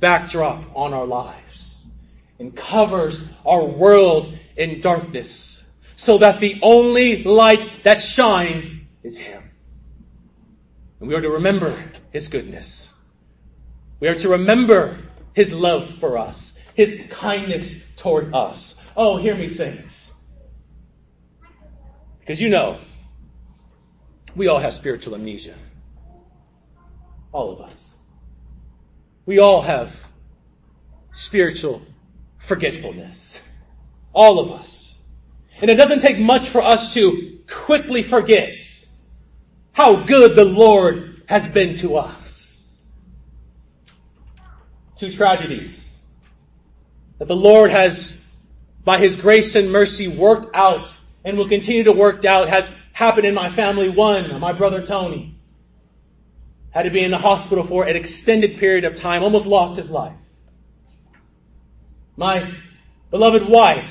backdrop 0.00 0.64
on 0.74 0.92
our 0.92 1.06
lives 1.06 1.76
and 2.40 2.56
covers 2.56 3.22
our 3.46 3.64
world 3.64 4.36
in 4.56 4.80
darkness 4.80 5.62
so 5.94 6.18
that 6.18 6.40
the 6.40 6.58
only 6.60 7.22
light 7.22 7.84
that 7.84 8.02
shines 8.02 8.74
is 9.04 9.16
Him. 9.16 9.44
And 10.98 11.08
we 11.08 11.14
are 11.14 11.20
to 11.20 11.30
remember 11.30 11.80
His 12.12 12.26
goodness. 12.26 12.92
We 14.00 14.08
are 14.08 14.16
to 14.16 14.28
remember 14.28 14.98
His 15.34 15.52
love 15.52 15.88
for 16.00 16.18
us, 16.18 16.56
His 16.74 17.00
kindness 17.10 17.80
toward 17.96 18.34
us. 18.34 18.74
Oh, 18.96 19.18
hear 19.18 19.36
me, 19.36 19.48
saints. 19.48 20.09
Because 22.30 22.40
you 22.40 22.48
know, 22.48 22.78
we 24.36 24.46
all 24.46 24.60
have 24.60 24.72
spiritual 24.72 25.16
amnesia. 25.16 25.56
All 27.32 27.50
of 27.50 27.60
us. 27.60 27.90
We 29.26 29.40
all 29.40 29.62
have 29.62 29.92
spiritual 31.10 31.82
forgetfulness. 32.38 33.42
All 34.12 34.38
of 34.38 34.52
us. 34.60 34.96
And 35.60 35.72
it 35.72 35.74
doesn't 35.74 36.02
take 36.02 36.20
much 36.20 36.48
for 36.48 36.62
us 36.62 36.94
to 36.94 37.40
quickly 37.50 38.04
forget 38.04 38.60
how 39.72 40.04
good 40.04 40.36
the 40.36 40.44
Lord 40.44 41.24
has 41.26 41.48
been 41.48 41.78
to 41.78 41.96
us. 41.96 42.78
Two 44.98 45.10
tragedies 45.10 45.80
that 47.18 47.26
the 47.26 47.34
Lord 47.34 47.72
has, 47.72 48.16
by 48.84 49.00
His 49.00 49.16
grace 49.16 49.56
and 49.56 49.72
mercy, 49.72 50.06
worked 50.06 50.46
out 50.54 50.94
and 51.24 51.36
will 51.36 51.48
continue 51.48 51.84
to 51.84 51.92
work 51.92 52.24
out 52.24 52.48
has 52.48 52.70
happened 52.92 53.26
in 53.26 53.34
my 53.34 53.50
family. 53.54 53.88
One, 53.88 54.40
my 54.40 54.52
brother 54.52 54.84
Tony 54.84 55.36
had 56.70 56.82
to 56.82 56.90
be 56.90 57.00
in 57.00 57.10
the 57.10 57.18
hospital 57.18 57.64
for 57.64 57.84
an 57.84 57.96
extended 57.96 58.58
period 58.58 58.84
of 58.84 58.94
time, 58.94 59.22
almost 59.22 59.46
lost 59.46 59.76
his 59.76 59.90
life. 59.90 60.16
My 62.16 62.54
beloved 63.10 63.48
wife, 63.48 63.88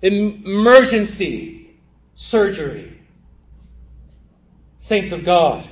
emergency 0.00 1.76
surgery. 2.14 2.90
Saints 4.78 5.12
of 5.12 5.24
God, 5.24 5.66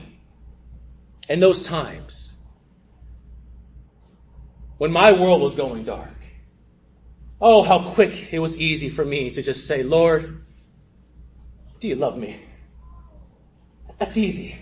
in 1.29 1.39
those 1.39 1.65
times, 1.67 2.33
when 4.79 4.91
my 4.91 5.13
world 5.13 5.43
was 5.43 5.55
going 5.55 5.85
dark, 5.85 6.09
oh, 7.41 7.63
how 7.63 7.91
quick 7.93 8.33
it 8.33 8.39
was 8.39 8.57
easy 8.57 8.89
for 8.89 9.05
me 9.05 9.31
to 9.31 9.43
just 9.43 9.67
say, 9.67 9.83
Lord, 9.83 10.43
do 11.83 11.89
you 11.89 11.97
love 11.97 12.17
me? 12.17 12.41
That's 13.99 14.17
easy. 14.17 14.57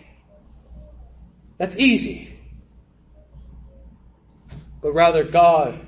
That's 1.58 1.76
easy. 1.76 2.34
But 4.80 4.92
rather, 4.92 5.22
God, 5.22 5.86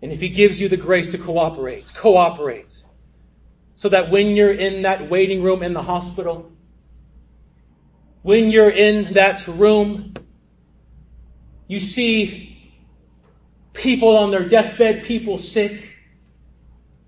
and 0.00 0.12
if 0.12 0.20
He 0.20 0.28
gives 0.28 0.60
you 0.60 0.68
the 0.68 0.76
grace 0.76 1.10
to 1.10 1.18
cooperate, 1.18 1.92
cooperate. 1.96 2.80
So 3.74 3.88
that 3.88 4.08
when 4.10 4.36
you're 4.36 4.52
in 4.52 4.82
that 4.82 5.10
waiting 5.10 5.42
room 5.42 5.64
in 5.64 5.72
the 5.72 5.82
hospital, 5.82 6.52
when 8.22 8.52
you're 8.52 8.70
in 8.70 9.14
that 9.14 9.48
room, 9.48 10.14
you 11.66 11.80
see 11.80 12.72
people 13.72 14.16
on 14.16 14.30
their 14.30 14.48
deathbed, 14.48 15.04
people 15.04 15.38
sick, 15.38 15.88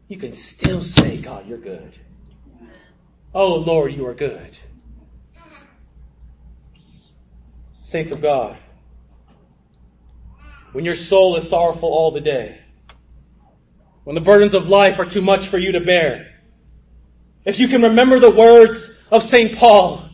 you 0.09 0.17
can 0.17 0.33
still 0.33 0.83
say, 0.83 1.19
God, 1.19 1.47
you're 1.47 1.59
good. 1.59 1.97
Oh 3.35 3.55
Lord, 3.57 3.93
you 3.93 4.07
are 4.07 4.15
good. 4.15 4.59
Saints 7.85 8.11
of 8.11 8.21
God, 8.21 8.57
when 10.73 10.85
your 10.85 10.95
soul 10.95 11.37
is 11.37 11.49
sorrowful 11.49 11.89
all 11.89 12.11
the 12.13 12.21
day, 12.21 12.59
when 14.05 14.15
the 14.15 14.21
burdens 14.21 14.55
of 14.55 14.69
life 14.69 14.99
are 14.99 15.05
too 15.05 15.21
much 15.21 15.49
for 15.49 15.59
you 15.59 15.73
to 15.73 15.81
bear, 15.81 16.33
if 17.45 17.59
you 17.59 17.69
can 17.69 17.83
remember 17.83 18.19
the 18.19 18.31
words 18.31 18.91
of 19.11 19.23
St. 19.23 19.57
Paul 19.57 20.05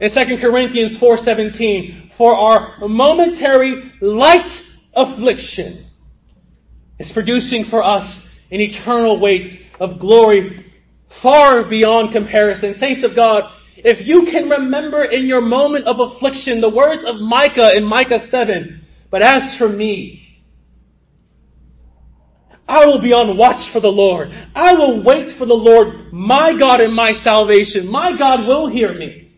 in 0.00 0.10
2 0.10 0.38
Corinthians 0.38 0.96
4:17, 0.96 2.12
for 2.16 2.36
our 2.36 2.86
momentary 2.86 3.92
light 4.00 4.62
affliction 4.94 5.84
is 6.98 7.12
producing 7.12 7.64
for 7.64 7.82
us 7.82 8.38
an 8.50 8.60
eternal 8.60 9.18
weight 9.18 9.64
of 9.80 9.98
glory 9.98 10.63
far 11.24 11.64
beyond 11.64 12.12
comparison. 12.12 12.74
Saints 12.74 13.02
of 13.02 13.14
God, 13.14 13.50
if 13.78 14.06
you 14.06 14.26
can 14.26 14.50
remember 14.50 15.02
in 15.02 15.24
your 15.24 15.40
moment 15.40 15.86
of 15.86 15.98
affliction 15.98 16.60
the 16.60 16.68
words 16.68 17.02
of 17.02 17.18
Micah 17.18 17.74
in 17.74 17.82
Micah 17.82 18.20
7, 18.20 18.84
but 19.08 19.22
as 19.22 19.54
for 19.54 19.66
me, 19.66 20.42
I 22.68 22.84
will 22.84 22.98
be 22.98 23.14
on 23.14 23.38
watch 23.38 23.70
for 23.70 23.80
the 23.80 23.90
Lord. 23.90 24.34
I 24.54 24.74
will 24.74 25.00
wait 25.00 25.32
for 25.32 25.46
the 25.46 25.56
Lord, 25.56 26.12
my 26.12 26.52
God 26.52 26.82
and 26.82 26.94
my 26.94 27.12
salvation. 27.12 27.88
My 27.88 28.14
God 28.14 28.46
will 28.46 28.66
hear 28.66 28.92
me. 28.92 29.32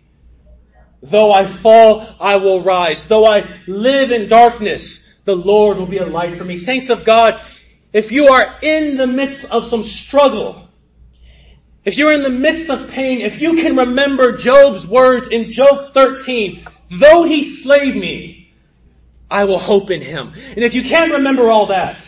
Though 1.05 1.31
I 1.31 1.47
fall, 1.47 2.17
I 2.19 2.37
will 2.37 2.65
rise. 2.65 3.07
Though 3.07 3.27
I 3.27 3.61
live 3.69 4.11
in 4.11 4.29
darkness, 4.29 5.09
the 5.25 5.37
Lord 5.37 5.79
will 5.79 5.87
be 5.87 5.99
a 5.99 6.07
light 6.07 6.37
for 6.37 6.45
me. 6.45 6.57
Saints 6.57 6.91
of 6.91 7.05
God, 7.05 7.41
if 7.93 8.11
you 8.11 8.27
are 8.27 8.59
in 8.61 8.97
the 8.97 9.07
midst 9.07 9.45
of 9.45 9.69
some 9.69 9.85
struggle, 9.85 10.66
if 11.87 11.97
you're 11.97 12.13
in 12.13 12.25
the 12.25 12.29
midst 12.29 12.69
of 12.69 12.91
pain, 12.91 13.21
if 13.21 13.41
you 13.41 13.55
can 13.55 13.77
remember 13.77 14.33
Job's 14.33 14.85
words 14.85 15.29
in 15.29 15.51
Job 15.51 15.95
13, 15.95 16.67
though 16.91 17.23
he 17.23 17.45
slay 17.45 17.93
me, 17.93 18.53
I 19.31 19.45
will 19.45 19.61
hope 19.61 19.93
in 19.93 20.03
him. 20.03 20.35
And 20.35 20.65
if 20.65 20.75
you 20.75 20.83
can't 20.83 21.13
remember 21.13 21.49
all 21.49 21.67
that, 21.67 22.07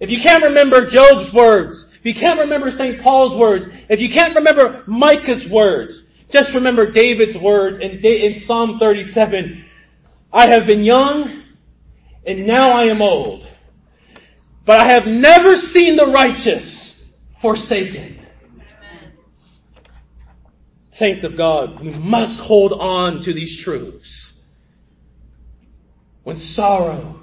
if 0.00 0.10
you 0.10 0.18
can't 0.18 0.44
remember 0.44 0.86
Job's 0.86 1.30
words, 1.30 1.86
if 1.98 2.06
you 2.06 2.14
can't 2.14 2.40
remember 2.40 2.70
St. 2.70 3.02
Paul's 3.02 3.34
words, 3.34 3.66
if 3.90 4.00
you 4.00 4.08
can't 4.08 4.34
remember 4.34 4.82
Micah's 4.86 5.46
words, 5.46 6.02
just 6.30 6.54
remember 6.54 6.90
David's 6.90 7.36
words 7.36 7.76
in, 7.78 7.98
in 8.02 8.40
Psalm 8.40 8.78
37. 8.78 9.62
I 10.32 10.46
have 10.46 10.66
been 10.66 10.84
young 10.84 11.42
and 12.24 12.46
now 12.46 12.70
I 12.72 12.84
am 12.84 13.02
old, 13.02 13.46
but 14.64 14.80
I 14.80 14.84
have 14.84 15.06
never 15.06 15.58
seen 15.58 15.96
the 15.96 16.06
righteous 16.06 17.12
forsaken 17.42 18.17
Saints 20.98 21.22
of 21.22 21.36
God, 21.36 21.78
we 21.78 21.90
must 21.90 22.40
hold 22.40 22.72
on 22.72 23.20
to 23.20 23.32
these 23.32 23.56
truths. 23.56 24.42
When 26.24 26.36
sorrow, 26.36 27.22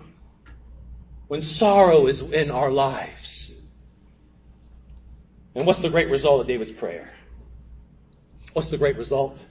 when 1.28 1.42
sorrow 1.42 2.08
is 2.08 2.22
in 2.22 2.52
our 2.52 2.72
lives. 2.72 3.62
And 5.54 5.68
what's 5.68 5.80
the 5.80 5.90
great 5.90 6.10
result 6.10 6.40
of 6.40 6.48
David's 6.48 6.72
prayer? 6.72 7.12
What's 8.54 8.70
the 8.70 8.78
great 8.78 8.96
result? 8.96 9.46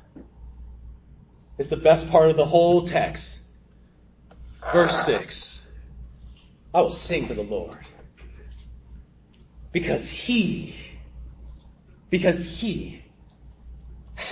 It's 1.59 1.69
the 1.69 1.77
best 1.77 2.09
part 2.09 2.31
of 2.31 2.39
the 2.39 2.47
whole 2.47 2.87
text. 2.87 3.39
Verse 4.73 5.05
6. 5.05 5.61
I 6.73 6.81
will 6.81 6.89
sing 6.89 7.29
to 7.29 7.35
the 7.35 7.43
Lord. 7.43 7.85
Because 9.71 10.09
He, 10.09 10.75
because 12.09 12.43
He 12.43 13.04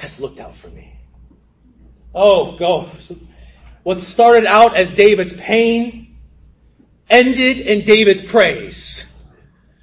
has 0.01 0.18
looked 0.18 0.40
out 0.40 0.57
for 0.57 0.68
me. 0.68 0.95
Oh, 2.14 2.57
go. 2.57 2.90
What 3.82 3.99
started 3.99 4.47
out 4.47 4.76
as 4.76 4.93
David's 4.93 5.32
pain 5.32 6.16
ended 7.09 7.59
in 7.59 7.84
David's 7.84 8.22
praise. 8.22 9.05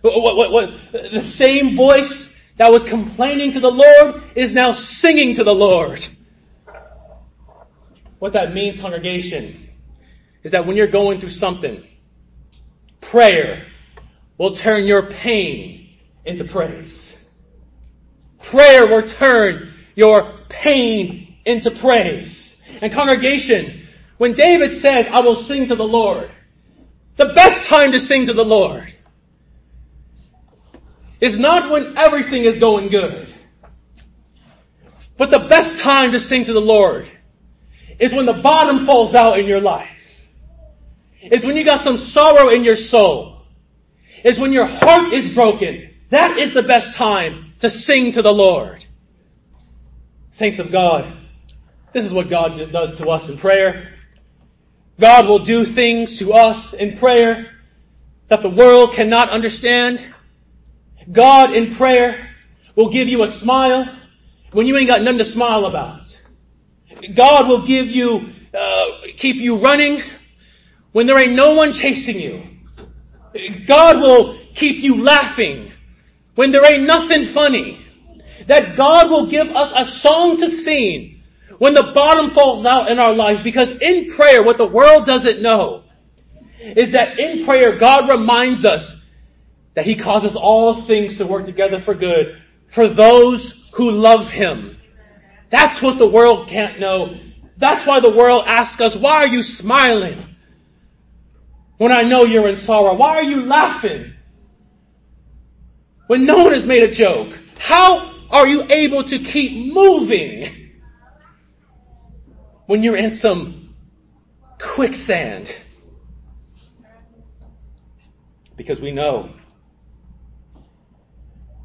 What, 0.02 0.38
what, 0.38 0.52
what, 0.52 0.92
the 0.92 1.22
same 1.22 1.76
voice 1.76 2.38
that 2.58 2.72
was 2.72 2.84
complaining 2.84 3.54
to 3.54 3.60
the 3.60 3.72
Lord 3.72 4.24
is 4.36 4.54
now 4.54 4.74
singing 4.74 5.36
to 5.36 5.44
the 5.44 5.54
Lord. 5.54 6.06
What 8.20 8.34
that 8.34 8.54
means, 8.54 8.78
congregation, 8.78 9.70
is 10.44 10.52
that 10.52 10.66
when 10.66 10.76
you're 10.76 10.88
going 10.88 11.20
through 11.20 11.30
something, 11.30 11.86
prayer 13.02 13.68
will 14.38 14.56
turn 14.56 14.86
your 14.86 15.04
pain 15.04 15.98
into 16.26 16.44
praise. 16.44 17.16
Prayer 18.42 18.88
will 18.88 19.08
turn 19.08 19.74
your 20.00 20.40
pain 20.48 21.36
into 21.46 21.70
praise. 21.70 22.60
And 22.82 22.92
congregation, 22.92 23.88
when 24.18 24.34
David 24.34 24.80
says, 24.80 25.08
I 25.08 25.20
will 25.20 25.36
sing 25.36 25.68
to 25.68 25.76
the 25.76 25.88
Lord, 25.88 26.32
the 27.18 27.28
best 27.28 27.68
time 27.68 27.92
to 27.92 28.00
sing 28.00 28.26
to 28.28 28.34
the 28.34 28.46
Lord 28.46 28.94
is 31.20 31.38
not 31.38 31.70
when 31.70 31.98
everything 31.98 32.46
is 32.46 32.58
going 32.58 32.88
good. 32.88 33.34
But 35.18 35.32
the 35.32 35.40
best 35.40 35.82
time 35.82 36.14
to 36.14 36.20
sing 36.20 36.46
to 36.46 36.54
the 36.54 36.62
Lord 36.62 37.10
is 38.00 38.14
when 38.14 38.26
the 38.26 38.34
bottom 38.34 38.86
falls 38.86 39.14
out 39.14 39.38
in 39.38 39.48
your 39.48 39.60
life. 39.60 40.24
Is 41.22 41.44
when 41.44 41.58
you 41.58 41.66
got 41.66 41.84
some 41.84 41.98
sorrow 41.98 42.48
in 42.48 42.64
your 42.64 42.78
soul. 42.78 43.42
Is 44.24 44.40
when 44.40 44.54
your 44.54 44.66
heart 44.66 45.12
is 45.12 45.28
broken. 45.28 45.90
That 46.10 46.38
is 46.38 46.54
the 46.54 46.64
best 46.64 46.96
time 46.96 47.54
to 47.60 47.70
sing 47.70 48.14
to 48.14 48.22
the 48.22 48.34
Lord. 48.34 48.86
Saints 50.32 50.60
of 50.60 50.72
God, 50.72 51.18
this 51.94 52.06
is 52.06 52.14
what 52.14 52.30
God 52.30 52.72
does 52.72 52.98
to 52.98 53.10
us 53.10 53.30
in 53.30 53.38
prayer. 53.38 53.94
God 55.00 55.28
will 55.28 55.40
do 55.40 55.66
things 55.66 56.20
to 56.20 56.34
us 56.34 56.74
in 56.74 56.98
prayer 56.98 57.52
that 58.28 58.42
the 58.42 58.50
world 58.50 58.94
cannot 58.94 59.30
understand. 59.30 60.06
God 61.12 61.54
in 61.54 61.76
prayer 61.76 62.30
will 62.76 62.90
give 62.90 63.08
you 63.08 63.24
a 63.24 63.28
smile 63.28 63.86
when 64.52 64.68
you 64.68 64.78
ain't 64.78 64.88
got 64.88 65.02
nothing 65.02 65.20
to 65.20 65.26
smile 65.26 65.66
about. 65.66 66.16
God 67.14 67.48
will 67.48 67.66
give 67.66 67.88
you, 67.88 68.34
uh, 68.54 68.86
keep 69.16 69.38
you 69.38 69.58
running 69.58 70.04
when 70.92 71.08
there 71.08 71.18
ain't 71.18 71.34
no 71.34 71.54
one 71.54 71.74
chasing 71.74 72.20
you. 72.20 72.44
God 73.66 74.00
will 74.00 74.40
keep 74.54 74.84
you 74.84 75.02
laughing 75.02 75.72
when 76.36 76.52
there 76.52 76.66
ain't 76.66 76.84
nothing 76.84 77.26
funny. 77.26 77.79
That 78.48 78.76
God 78.76 79.10
will 79.10 79.28
give 79.28 79.52
us 79.52 79.72
a 79.76 79.86
song 79.90 80.38
to 80.38 80.50
sing 80.50 81.22
when 81.60 81.74
the 81.74 81.92
bottom 81.94 82.32
falls 82.32 82.66
out 82.66 82.90
in 82.90 83.00
our 83.00 83.14
life 83.14 83.44
because 83.44 83.72
in 83.72 84.12
prayer, 84.14 84.42
what 84.44 84.58
the 84.58 84.66
world 84.66 85.06
doesn't 85.06 85.42
know 85.42 85.84
is 86.60 86.92
that 86.92 87.20
in 87.20 87.46
prayer, 87.46 87.78
God 87.78 88.10
reminds 88.10 88.66
us 88.66 88.96
that 89.76 89.86
He 89.86 89.96
causes 89.96 90.36
all 90.36 90.82
things 90.82 91.18
to 91.18 91.26
work 91.26 91.46
together 91.46 91.80
for 91.80 91.94
good 91.94 92.42
for 92.68 92.88
those 92.88 93.52
who 93.74 93.92
love 93.92 94.30
Him. 94.30 94.78
That's 95.50 95.82
what 95.82 95.98
the 95.98 96.08
world 96.08 96.48
can't 96.48 96.80
know. 96.80 97.16
That's 97.58 97.86
why 97.86 98.00
the 98.00 98.10
world 98.10 98.46
asks 98.48 98.80
us, 98.82 98.96
why 98.96 99.26
are 99.26 99.28
you 99.28 99.44
smiling? 99.44 100.26
When 101.78 101.92
I 101.92 102.04
know 102.04 102.24
you're 102.24 102.48
in 102.48 102.58
sorrow. 102.58 102.94
Why 102.94 103.18
are 103.18 103.24
you 103.24 103.46
laughing? 103.46 104.14
When 106.08 106.26
no 106.26 106.40
one 106.44 106.54
has 106.54 106.66
made 106.66 106.84
a 106.84 106.92
joke. 106.92 107.38
How 107.58 108.19
are 108.30 108.48
you 108.48 108.64
able 108.70 109.04
to 109.04 109.20
keep 109.20 109.74
moving 109.74 110.72
when 112.68 112.84
you're 112.84 112.98
in 112.98 113.14
some 113.14 113.74
quicksand? 114.60 115.54
Because 118.56 118.80
we 118.80 118.92
know, 118.92 119.32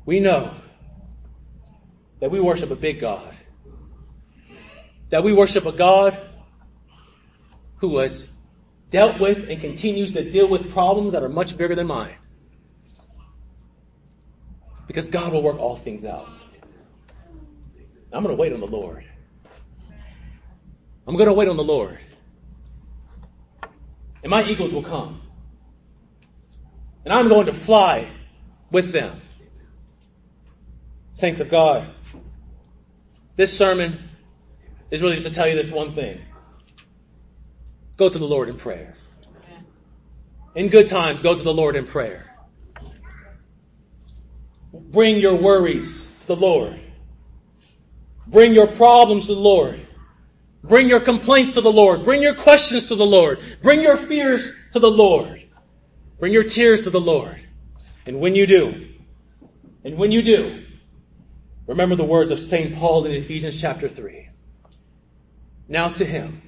we 0.07 0.21
know 0.21 0.55
that 2.21 2.31
we 2.31 2.41
worship 2.41 2.71
a 2.71 2.77
big 2.77 3.01
God. 3.01 3.35
That 5.11 5.23
we 5.23 5.33
worship 5.33 5.67
a 5.67 5.73
God 5.73 6.19
who 7.77 7.99
has 7.99 8.27
dealt 8.91 9.21
with 9.21 9.51
and 9.51 9.61
continues 9.61 10.13
to 10.13 10.31
deal 10.31 10.49
with 10.49 10.73
problems 10.73 11.13
that 11.13 11.23
are 11.23 11.29
much 11.29 11.59
bigger 11.59 11.75
than 11.75 11.87
mine. 11.87 12.15
Because 14.87 15.09
God 15.09 15.33
will 15.33 15.43
work 15.43 15.59
all 15.59 15.77
things 15.77 16.05
out. 16.05 16.29
I'm 18.15 18.23
going 18.23 18.35
to 18.35 18.41
wait 18.41 18.53
on 18.53 18.61
the 18.61 18.67
Lord. 18.67 19.05
I'm 21.07 21.17
going 21.17 21.27
to 21.27 21.33
wait 21.35 21.49
on 21.49 21.57
the 21.57 21.65
Lord. 21.65 21.99
And 24.23 24.31
my 24.31 24.45
eagles 24.45 24.73
will 24.73 24.85
come. 24.85 25.21
And 27.05 27.13
I'm 27.13 27.29
going 27.29 27.47
to 27.47 27.53
fly 27.53 28.09
with 28.71 28.93
them. 28.93 29.21
Saints 31.15 31.41
of 31.41 31.51
God, 31.51 31.89
this 33.37 33.57
sermon 33.57 34.09
is 34.91 35.03
really 35.03 35.17
just 35.17 35.29
to 35.29 35.35
tell 35.35 35.49
you 35.49 35.57
this 35.57 35.71
one 35.71 35.95
thing. 35.95 36.21
Go 37.97 38.09
to 38.09 38.19
the 38.19 38.25
Lord 38.25 38.49
in 38.49 38.57
prayer. 38.57 38.95
In 40.55 40.69
good 40.69 40.87
times, 40.87 41.23
go 41.23 41.35
to 41.35 41.43
the 41.43 41.53
Lord 41.53 41.75
in 41.75 41.87
prayer. 41.87 42.31
Bring 44.73 45.19
your 45.19 45.35
worries 45.35 46.09
to 46.23 46.27
the 46.29 46.37
Lord. 46.37 46.81
Bring 48.27 48.53
your 48.53 48.69
problems 48.69 49.27
to 49.27 49.35
the 49.35 49.41
Lord. 49.41 49.87
Bring 50.63 50.89
your 50.89 51.01
complaints 51.01 51.53
to 51.53 51.61
the 51.61 51.73
Lord. 51.73 52.05
Bring 52.05 52.23
your 52.23 52.35
questions 52.35 52.89
to 52.89 52.97
the 52.97 53.07
Lord. 53.07 53.39
Bring 53.63 53.83
your 53.83 53.97
fears 53.97 54.51
to 54.73 54.79
the 54.79 54.91
Lord. 54.91 55.43
Bring 56.19 56.33
your 56.33 56.45
tears 56.45 56.83
to 56.83 56.91
the 56.91 57.01
Lord. 57.01 57.39
And 58.07 58.21
when 58.21 58.35
you 58.35 58.47
do, 58.47 58.89
and 59.85 59.97
when 59.97 60.11
you 60.11 60.23
do, 60.23 60.65
remember 61.67 61.97
the 61.97 62.05
words 62.05 62.31
of 62.31 62.41
St. 62.41 62.77
Paul 62.77 63.05
in 63.05 63.13
Ephesians 63.13 63.61
chapter 63.61 63.89
3. 63.89 64.31
Now 65.69 65.91
to 65.91 66.05
him 66.05 66.41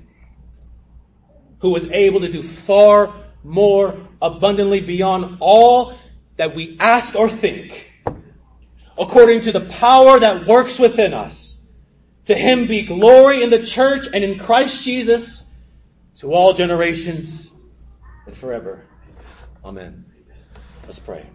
who 1.60 1.70
was 1.70 1.90
able 1.90 2.20
to 2.20 2.30
do 2.30 2.42
far 2.42 3.14
more 3.42 4.08
abundantly 4.20 4.80
beyond 4.80 5.38
all 5.40 5.98
that 6.36 6.54
we 6.54 6.76
ask 6.78 7.14
or 7.14 7.30
think, 7.30 7.90
according 8.98 9.42
to 9.42 9.52
the 9.52 9.60
power 9.60 10.20
that 10.20 10.46
works 10.46 10.78
within 10.78 11.14
us. 11.14 11.55
To 12.26 12.34
him 12.34 12.66
be 12.66 12.82
glory 12.82 13.42
in 13.42 13.50
the 13.50 13.62
church 13.62 14.08
and 14.12 14.22
in 14.22 14.38
Christ 14.38 14.82
Jesus 14.82 15.54
to 16.16 16.32
all 16.32 16.52
generations 16.52 17.50
and 18.26 18.36
forever. 18.36 18.84
Amen. 19.64 20.04
Let's 20.86 20.98
pray. 20.98 21.26